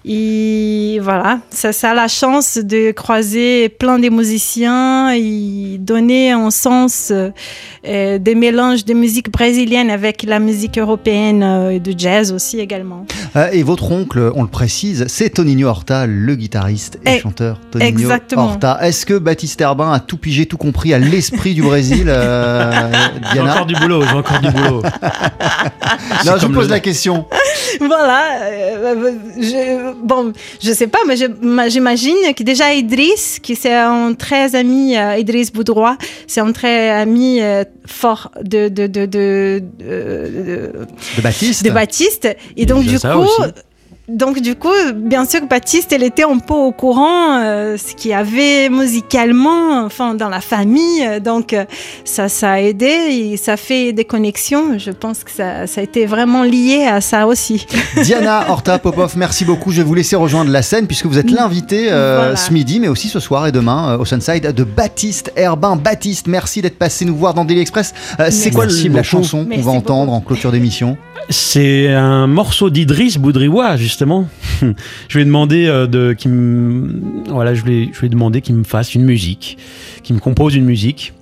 Et 0.07 0.99
voilà, 1.01 1.39
ça, 1.49 1.73
ça 1.73 1.89
a 1.91 1.93
la 1.95 2.07
chance 2.07 2.59
de 2.59 2.91
croiser 2.91 3.69
plein 3.69 3.97
de 3.97 4.09
musiciens 4.09 5.11
et 5.15 5.77
donner 5.79 6.29
un 6.31 6.51
sens 6.51 7.11
euh, 7.11 8.19
des 8.19 8.35
mélanges 8.35 8.85
de 8.85 8.93
musique 8.93 9.31
brésilienne 9.31 9.89
avec 9.89 10.21
la 10.21 10.37
musique 10.39 10.77
européenne 10.77 11.41
euh, 11.41 11.69
et 11.71 11.79
de 11.79 11.93
jazz 11.97 12.31
aussi 12.31 12.59
également. 12.59 13.05
Euh, 13.35 13.49
Et 13.51 13.63
votre 13.63 13.91
oncle, 13.91 14.31
on 14.35 14.43
le 14.43 14.47
précise, 14.47 15.05
c'est 15.07 15.29
Toninho 15.31 15.67
Horta, 15.67 16.05
le 16.05 16.35
guitariste 16.35 16.99
et 17.05 17.15
Eh, 17.15 17.19
chanteur 17.19 17.59
Toninho 17.71 17.87
exactement. 17.89 18.43
Horta. 18.45 18.77
Est-ce 18.83 19.07
que 19.07 19.17
Baptiste 19.17 19.59
Herbin 19.59 19.91
a 19.91 19.99
tout 19.99 20.17
pigé, 20.17 20.45
tout 20.45 20.57
compris 20.57 20.93
à 20.93 20.99
l'esprit 20.99 21.55
du 21.55 21.63
Brésil, 21.63 22.05
euh, 22.09 22.71
J'ai 23.23 23.33
Diana 23.33 23.53
encore 23.53 23.65
du 23.65 23.73
boulot, 23.75 24.03
j'ai 24.03 24.15
encore 24.15 24.39
du 24.39 24.51
boulot. 24.51 24.83
Non, 26.25 26.33
je 26.39 26.45
vous 26.47 26.53
pose 26.53 26.65
le- 26.67 26.71
la 26.71 26.79
question. 26.79 27.25
voilà. 27.79 28.23
euh, 28.43 29.11
je, 29.37 29.94
bon, 30.03 30.33
je 30.61 30.71
sais 30.71 30.87
pas, 30.87 30.99
mais 31.07 31.15
j'imagine 31.69 32.15
que 32.35 32.43
déjà 32.43 32.73
Idriss, 32.73 33.39
qui 33.41 33.55
c'est 33.55 33.73
un 33.73 34.13
très 34.13 34.55
ami, 34.55 34.97
euh, 34.97 35.17
Idriss 35.17 35.51
Boudrois, 35.51 35.97
c'est 36.27 36.41
un 36.41 36.51
très 36.51 36.89
ami 36.89 37.41
euh, 37.41 37.63
fort 37.85 38.31
de 38.41 38.67
de 38.69 38.87
de 38.87 39.05
de, 39.05 39.63
de- 39.79 40.71
De 41.17 41.21
Baptiste 41.21 41.63
de 41.65 41.69
Baptiste. 41.71 42.27
Et 42.57 42.65
donc 42.65 42.83
du 42.83 42.99
coup. 42.99 43.07
aussi. 43.19 43.51
Donc 44.07 44.39
du 44.39 44.55
coup, 44.55 44.69
bien 44.93 45.25
sûr 45.25 45.41
que 45.41 45.47
Baptiste, 45.47 45.91
elle 45.91 46.03
était 46.03 46.23
un 46.25 46.37
peu 46.37 46.53
au 46.53 46.71
courant 46.71 47.39
euh, 47.39 47.75
ce 47.75 47.95
qu'il 47.95 48.11
y 48.11 48.13
avait 48.13 48.69
musicalement, 48.69 49.83
enfin 49.83 50.13
dans 50.13 50.29
la 50.29 50.41
famille. 50.41 51.03
Donc 51.23 51.53
euh, 51.53 51.65
ça, 52.03 52.29
ça 52.29 52.51
a 52.51 52.59
aidé 52.59 52.85
et 52.85 53.37
ça 53.37 53.57
fait 53.57 53.93
des 53.93 54.05
connexions. 54.05 54.77
Je 54.77 54.91
pense 54.91 55.23
que 55.23 55.31
ça, 55.31 55.65
ça 55.65 55.81
a 55.81 55.83
été 55.83 56.05
vraiment 56.05 56.43
lié 56.43 56.85
à 56.87 57.01
ça 57.01 57.25
aussi. 57.25 57.65
Diana 58.03 58.45
Horta 58.49 58.77
Popov, 58.77 59.13
merci 59.17 59.43
beaucoup. 59.43 59.71
Je 59.71 59.77
vais 59.77 59.83
vous 59.87 59.95
laisser 59.95 60.15
rejoindre 60.15 60.51
la 60.51 60.61
scène 60.61 60.85
puisque 60.85 61.07
vous 61.07 61.17
êtes 61.17 61.31
l'invité 61.31 61.87
euh, 61.89 62.17
Voilà. 62.17 62.35
ce 62.35 62.53
midi, 62.53 62.79
mais 62.79 62.87
aussi 62.87 63.07
ce 63.09 63.19
soir 63.19 63.47
et 63.47 63.51
demain 63.51 63.93
euh, 63.93 63.97
au 63.97 64.05
Sunside 64.05 64.53
de 64.53 64.63
Baptiste 64.63 65.31
Herbin. 65.35 65.77
Baptiste, 65.77 66.27
merci 66.27 66.61
d'être 66.61 66.77
passé 66.77 67.05
nous 67.05 67.15
voir 67.15 67.33
dans 67.33 67.43
Daily 67.43 67.61
Express. 67.61 67.93
Euh, 68.19 68.27
c'est 68.29 68.51
quoi 68.51 68.65
Merci 68.65 68.83
la 68.83 68.89
beaucoup. 68.89 69.03
chanson 69.03 69.45
qu'on 69.45 69.61
va 69.61 69.71
entendre 69.71 70.05
beaucoup. 70.11 70.17
en 70.17 70.21
clôture 70.21 70.51
d'émission? 70.51 70.95
C'est 71.31 71.91
un 71.91 72.27
morceau 72.27 72.69
d'Idriss 72.69 73.17
Boudriwa, 73.17 73.77
justement. 73.77 73.94
je 74.61 75.17
lui 75.17 75.21
ai 75.21 75.25
demandé 75.25 75.67
euh, 75.67 75.87
de, 75.87 76.13
qu'il 76.13 76.31
me, 76.31 77.23
voilà, 77.29 77.53
je 77.53 77.63
lui 77.63 77.83
ai, 77.83 77.89
je 77.93 77.99
lui 77.99 78.07
ai 78.07 78.09
demandé 78.09 78.41
qu'il 78.41 78.55
me 78.55 78.63
fasse 78.63 78.95
une 78.95 79.03
musique, 79.03 79.57
qu'il 80.03 80.15
me 80.15 80.19
compose 80.19 80.55
une 80.55 80.65
musique. 80.65 81.13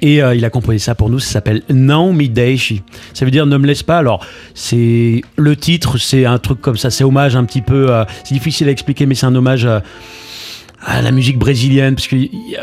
Et 0.00 0.22
euh, 0.22 0.34
il 0.34 0.44
a 0.44 0.50
composé 0.50 0.78
ça 0.78 0.94
pour 0.94 1.10
nous, 1.10 1.18
ça 1.18 1.32
s'appelle 1.32 1.62
Non 1.70 2.12
Mi 2.12 2.28
Deixe. 2.28 2.74
Ça 3.14 3.24
veut 3.24 3.30
dire 3.30 3.46
ne 3.46 3.56
me 3.56 3.66
laisse 3.66 3.82
pas. 3.82 3.98
Alors, 3.98 4.24
c'est 4.54 5.22
le 5.36 5.56
titre, 5.56 5.98
c'est 5.98 6.24
un 6.24 6.38
truc 6.38 6.60
comme 6.60 6.76
ça, 6.76 6.90
c'est 6.90 7.04
hommage 7.04 7.34
un 7.34 7.44
petit 7.44 7.62
peu. 7.62 7.92
à- 7.92 8.06
c'est 8.22 8.34
difficile 8.34 8.68
à 8.68 8.70
expliquer, 8.70 9.06
mais 9.06 9.14
c'est 9.16 9.26
un 9.26 9.34
hommage 9.34 9.66
à, 9.66 9.82
la 11.02 11.10
musique 11.10 11.38
brésilienne. 11.38 11.96
Parce 11.96 12.06
que 12.06 12.16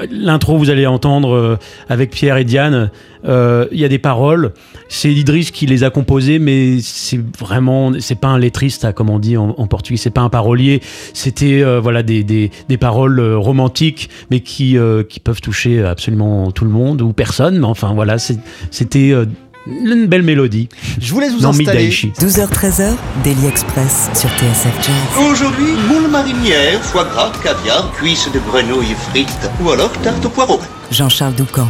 l'intro, 0.09 0.57
vous 0.57 0.69
allez 0.69 0.85
entendre 0.85 1.35
euh, 1.35 1.59
avec 1.89 2.11
Pierre 2.11 2.37
et 2.37 2.45
Diane, 2.45 2.89
euh, 3.27 3.67
il 3.71 3.79
y 3.79 3.85
a 3.85 3.89
des 3.89 3.99
paroles. 3.99 4.53
C'est 4.87 5.11
Idriss 5.11 5.51
qui 5.51 5.65
les 5.65 5.83
a 5.83 5.89
composées, 5.89 6.37
mais 6.39 6.77
c'est 6.81 7.19
vraiment, 7.39 7.91
c'est 7.99 8.19
pas 8.19 8.27
un 8.27 8.37
lettriste, 8.37 8.85
hein, 8.85 8.91
comme 8.91 9.09
on 9.09 9.19
dit 9.19 9.35
en, 9.35 9.55
en 9.57 9.67
portugais, 9.67 9.97
c'est 9.97 10.09
pas 10.11 10.21
un 10.21 10.29
parolier. 10.29 10.81
C'était 11.13 11.61
euh, 11.63 11.79
voilà 11.79 12.03
des, 12.03 12.23
des, 12.23 12.51
des 12.69 12.77
paroles 12.77 13.19
euh, 13.19 13.37
romantiques, 13.37 14.09
mais 14.29 14.41
qui, 14.41 14.77
euh, 14.77 15.03
qui 15.03 15.19
peuvent 15.19 15.41
toucher 15.41 15.83
absolument 15.83 16.51
tout 16.51 16.65
le 16.65 16.71
monde 16.71 17.01
ou 17.01 17.13
personne. 17.13 17.59
Mais 17.59 17.65
enfin 17.65 17.93
voilà, 17.93 18.17
c'était 18.19 19.11
euh, 19.11 19.25
une 19.67 20.05
belle 20.05 20.21
mélodie. 20.21 20.69
Je 21.01 21.11
vous 21.11 21.19
laisse 21.19 21.33
vous 21.33 21.41
Non 21.41 21.49
installer. 21.49 21.79
Midaishi. 21.79 22.11
12h-13h, 22.19 22.91
Daily 23.23 23.47
Express 23.47 24.09
sur 24.13 24.29
TSF 24.29 24.75
Jazz. 24.85 25.25
Aujourd'hui, 25.31 25.71
moule 25.89 26.11
marinière, 26.11 26.79
foie 26.83 27.05
gras, 27.05 27.31
caviar, 27.43 27.91
cuisses 27.93 28.29
de 28.31 28.39
grenouille 28.39 28.93
frites 29.09 29.49
ou 29.63 29.71
alors 29.71 29.91
tarte 30.03 30.23
au 30.25 30.29
poireau. 30.29 30.59
Jean-Charles 30.91 31.33
Doucan. 31.33 31.67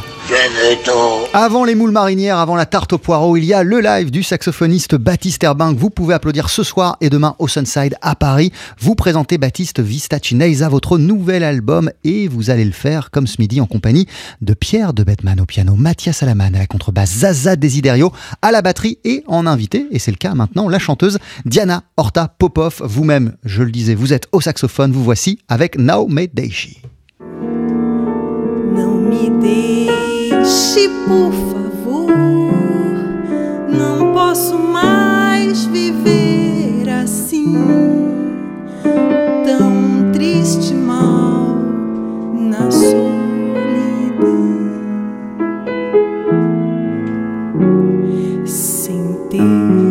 Avant 1.34 1.66
les 1.66 1.76
moules 1.76 1.92
marinières, 1.92 2.38
avant 2.38 2.56
la 2.56 2.66
tarte 2.66 2.94
au 2.94 2.98
poireau, 2.98 3.38
il 3.38 3.46
y 3.46 3.54
a 3.54 3.64
le 3.64 3.80
live 3.80 4.10
du 4.10 4.24
saxophoniste 4.24 4.96
Baptiste 4.96 5.44
Herbin 5.44 5.74
que 5.74 5.80
vous 5.80 5.90
pouvez 5.90 6.14
applaudir 6.14 6.50
ce 6.50 6.64
soir 6.64 6.98
et 7.02 7.10
demain 7.10 7.36
au 7.38 7.48
Sunside 7.48 7.96
à 8.02 8.16
Paris. 8.16 8.52
Vous 8.80 8.96
présentez 8.96 9.38
Baptiste 9.38 9.80
Vista 9.80 10.18
Cinesa, 10.22 10.68
votre 10.70 10.98
nouvel 10.98 11.44
album 11.44 11.92
et 12.04 12.28
vous 12.28 12.50
allez 12.50 12.66
le 12.66 12.72
faire 12.72 13.12
comme 13.12 13.28
ce 13.28 13.36
midi 13.40 13.62
en 13.62 13.68
compagnie 13.68 14.08
de 14.42 14.54
Pierre 14.54 14.94
de 14.94 15.04
Bettman 15.04 15.40
au 15.40 15.46
piano, 15.46 15.76
Mathias 15.76 16.24
Alaman 16.24 16.56
à 16.56 16.60
la 16.60 16.68
contrebasse, 16.68 17.20
Zaza 17.20 17.56
Desiderio 17.56 18.12
à 18.42 18.52
la 18.52 18.62
batterie 18.62 18.98
et 19.04 19.24
en 19.28 19.46
invité, 19.46 19.86
et 19.92 20.00
c'est 20.00 20.12
le 20.12 20.18
cas 20.18 20.34
maintenant, 20.34 20.70
la 20.70 20.80
chanteuse 20.80 21.20
Diana 21.46 21.84
Horta 21.98 22.34
Popov. 22.40 22.82
Vous-même, 22.84 23.36
je 23.44 23.64
le 23.64 23.72
disais, 23.72 23.96
vous 23.96 24.14
êtes 24.14 24.28
au 24.32 24.42
saxophone, 24.42 24.92
vous 24.92 25.04
voici 25.04 25.40
avec 25.50 25.78
Now 25.78 26.08
Made 26.08 26.34
Daishi. 26.34 26.82
Não 28.76 29.00
me 29.00 30.05
deixe, 30.46 30.88
por 31.08 31.32
favor. 31.52 32.12
Não 33.68 34.14
posso 34.14 34.58
mais 34.60 35.66
viver 35.66 36.88
assim, 36.90 37.56
tão 39.44 40.12
triste 40.14 40.74
mal 40.76 41.58
na 42.34 42.70
solidão. 42.70 43.06
Sem 48.46 49.14
ter 49.30 49.85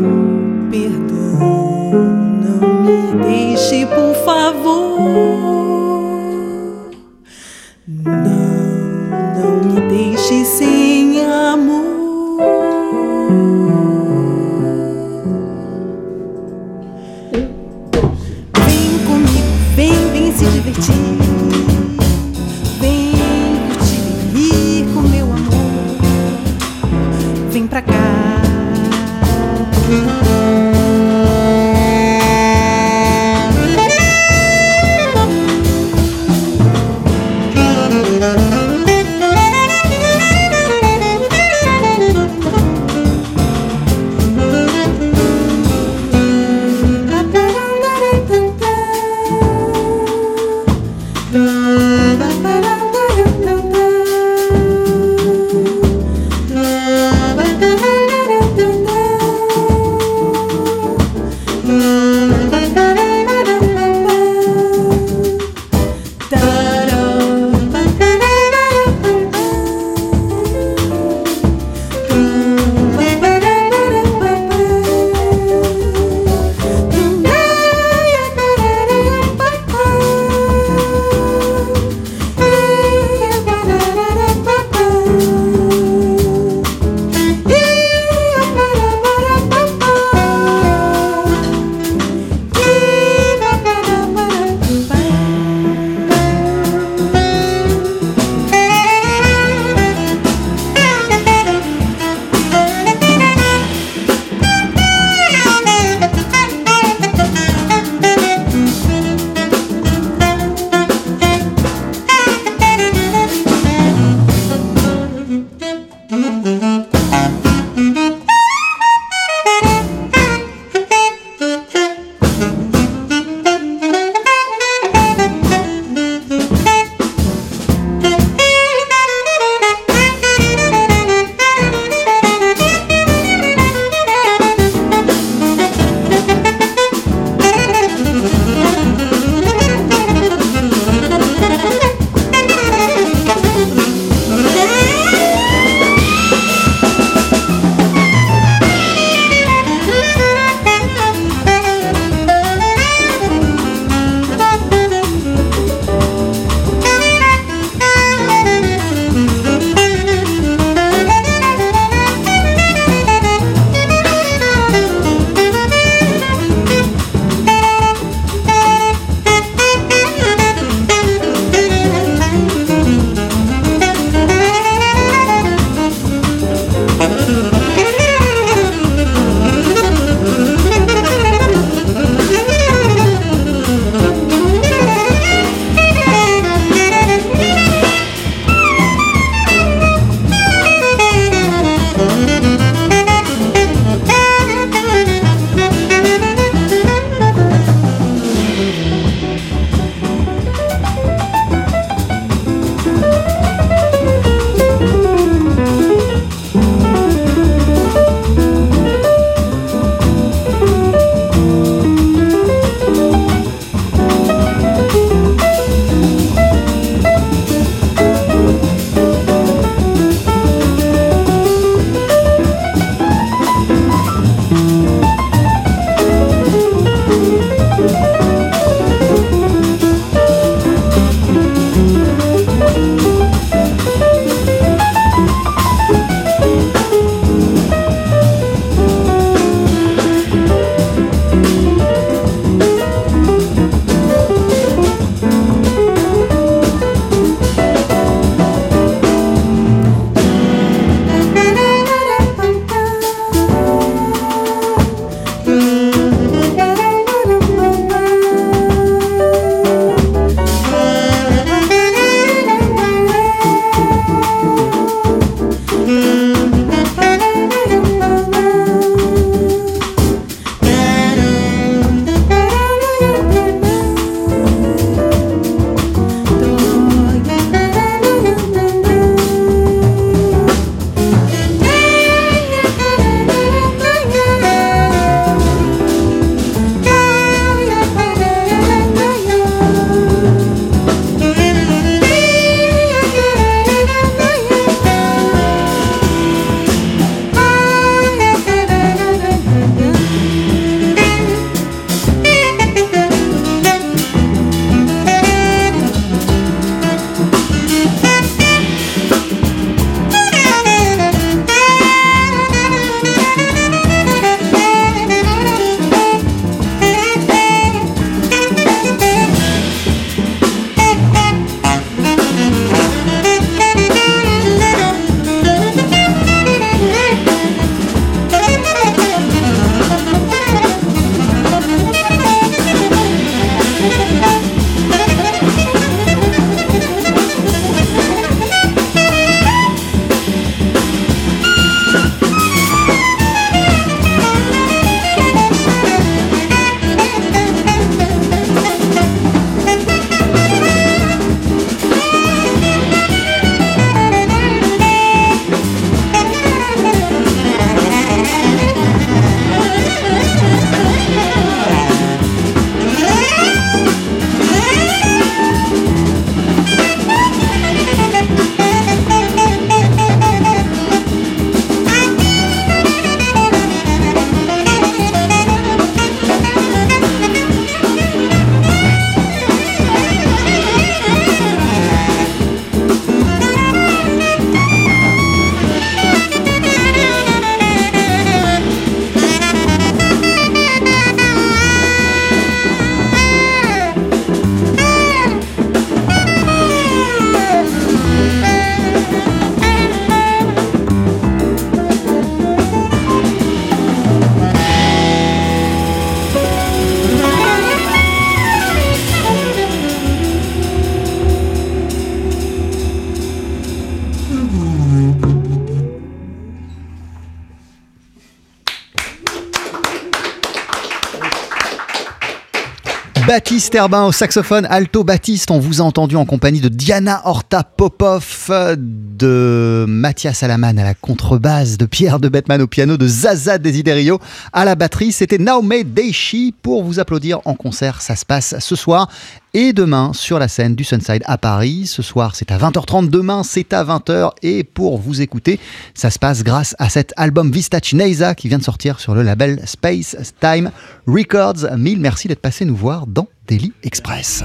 Baptiste 423.35 423.75
Herbin 423.75 424.05
au 424.05 424.13
saxophone, 424.13 424.65
alto 424.71 425.03
Baptiste. 425.03 425.51
On 425.51 425.59
vous 425.59 425.81
a 425.81 425.85
entendu 425.85 426.15
en 426.15 426.25
compagnie 426.25 426.61
de 426.61 426.69
Diana 426.69 427.21
Horta 427.25 427.65
Popov, 427.65 428.47
de 428.79 429.85
Mathias 429.89 430.45
Alaman 430.45 430.79
à 430.79 430.85
la 430.85 430.95
contrebasse, 430.95 431.77
de 431.77 431.85
Pierre 431.85 432.21
de 432.21 432.29
Bettman 432.29 432.63
au 432.63 432.69
piano, 432.69 432.97
de 432.97 433.09
Zaza 433.09 433.59
Desiderio 433.59 434.21
à 434.53 434.65
la 434.65 434.77
batterie. 434.77 435.11
C'était 435.11 435.39
Naomi 435.39 435.83
Deishi 435.83 436.55
pour 436.63 436.85
vous 436.85 437.01
applaudir 437.01 437.41
en 437.45 437.55
concert. 437.55 438.03
Ça 438.03 438.15
se 438.15 438.25
passe 438.25 438.55
ce 438.61 438.77
soir 438.77 439.09
et 439.55 439.73
demain 439.73 440.13
sur 440.13 440.39
la 440.39 440.49
scène 440.49 440.75
du 440.75 440.85
Sunside 440.85 441.23
à 441.25 441.39
Paris. 441.39 441.87
Ce 441.87 442.03
soir, 442.03 442.35
c'est 442.35 442.51
à 442.51 442.59
20h30. 442.59 443.09
Demain, 443.09 443.43
c'est 443.45 443.73
à 443.73 443.85
20h. 443.85 444.33
Et 444.43 444.65
pour 444.65 444.99
vous 444.99 445.23
écouter, 445.23 445.59
ça 445.95 446.11
se 446.11 446.19
passe 446.19 446.43
grâce 446.43 446.75
à 446.79 446.89
cet 446.89 447.15
album 447.17 447.51
Vista 447.51 447.79
Chinesa 447.81 448.35
qui 448.35 448.49
vient 448.49 448.59
de 448.59 448.65
sortir 448.65 449.01
sur 449.01 449.15
le 449.15 449.23
label 449.23 449.61
Space 449.65 450.17
Time 450.41 450.71
Records. 451.07 451.77
Mille 451.79 452.01
merci 452.01 452.29
d'être 452.29 452.43
passé 452.43 452.65
nous 452.65 452.77
voir 452.77 453.07
dans 453.07 453.29
Daily 453.49 453.73
Express. 453.85 454.45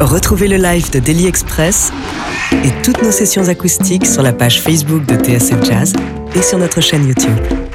Retrouvez 0.00 0.46
le 0.46 0.58
live 0.58 0.92
de 0.92 1.00
Daily 1.00 1.26
Express 1.26 1.92
et 2.52 2.70
toutes 2.84 3.02
nos 3.02 3.10
sessions 3.10 3.48
acoustiques 3.48 4.06
sur 4.06 4.22
la 4.22 4.32
page 4.32 4.60
Facebook 4.60 5.04
de 5.06 5.16
TSF 5.16 5.64
Jazz 5.64 5.92
et 6.36 6.42
sur 6.42 6.58
notre 6.58 6.80
chaîne 6.80 7.06
YouTube. 7.06 7.67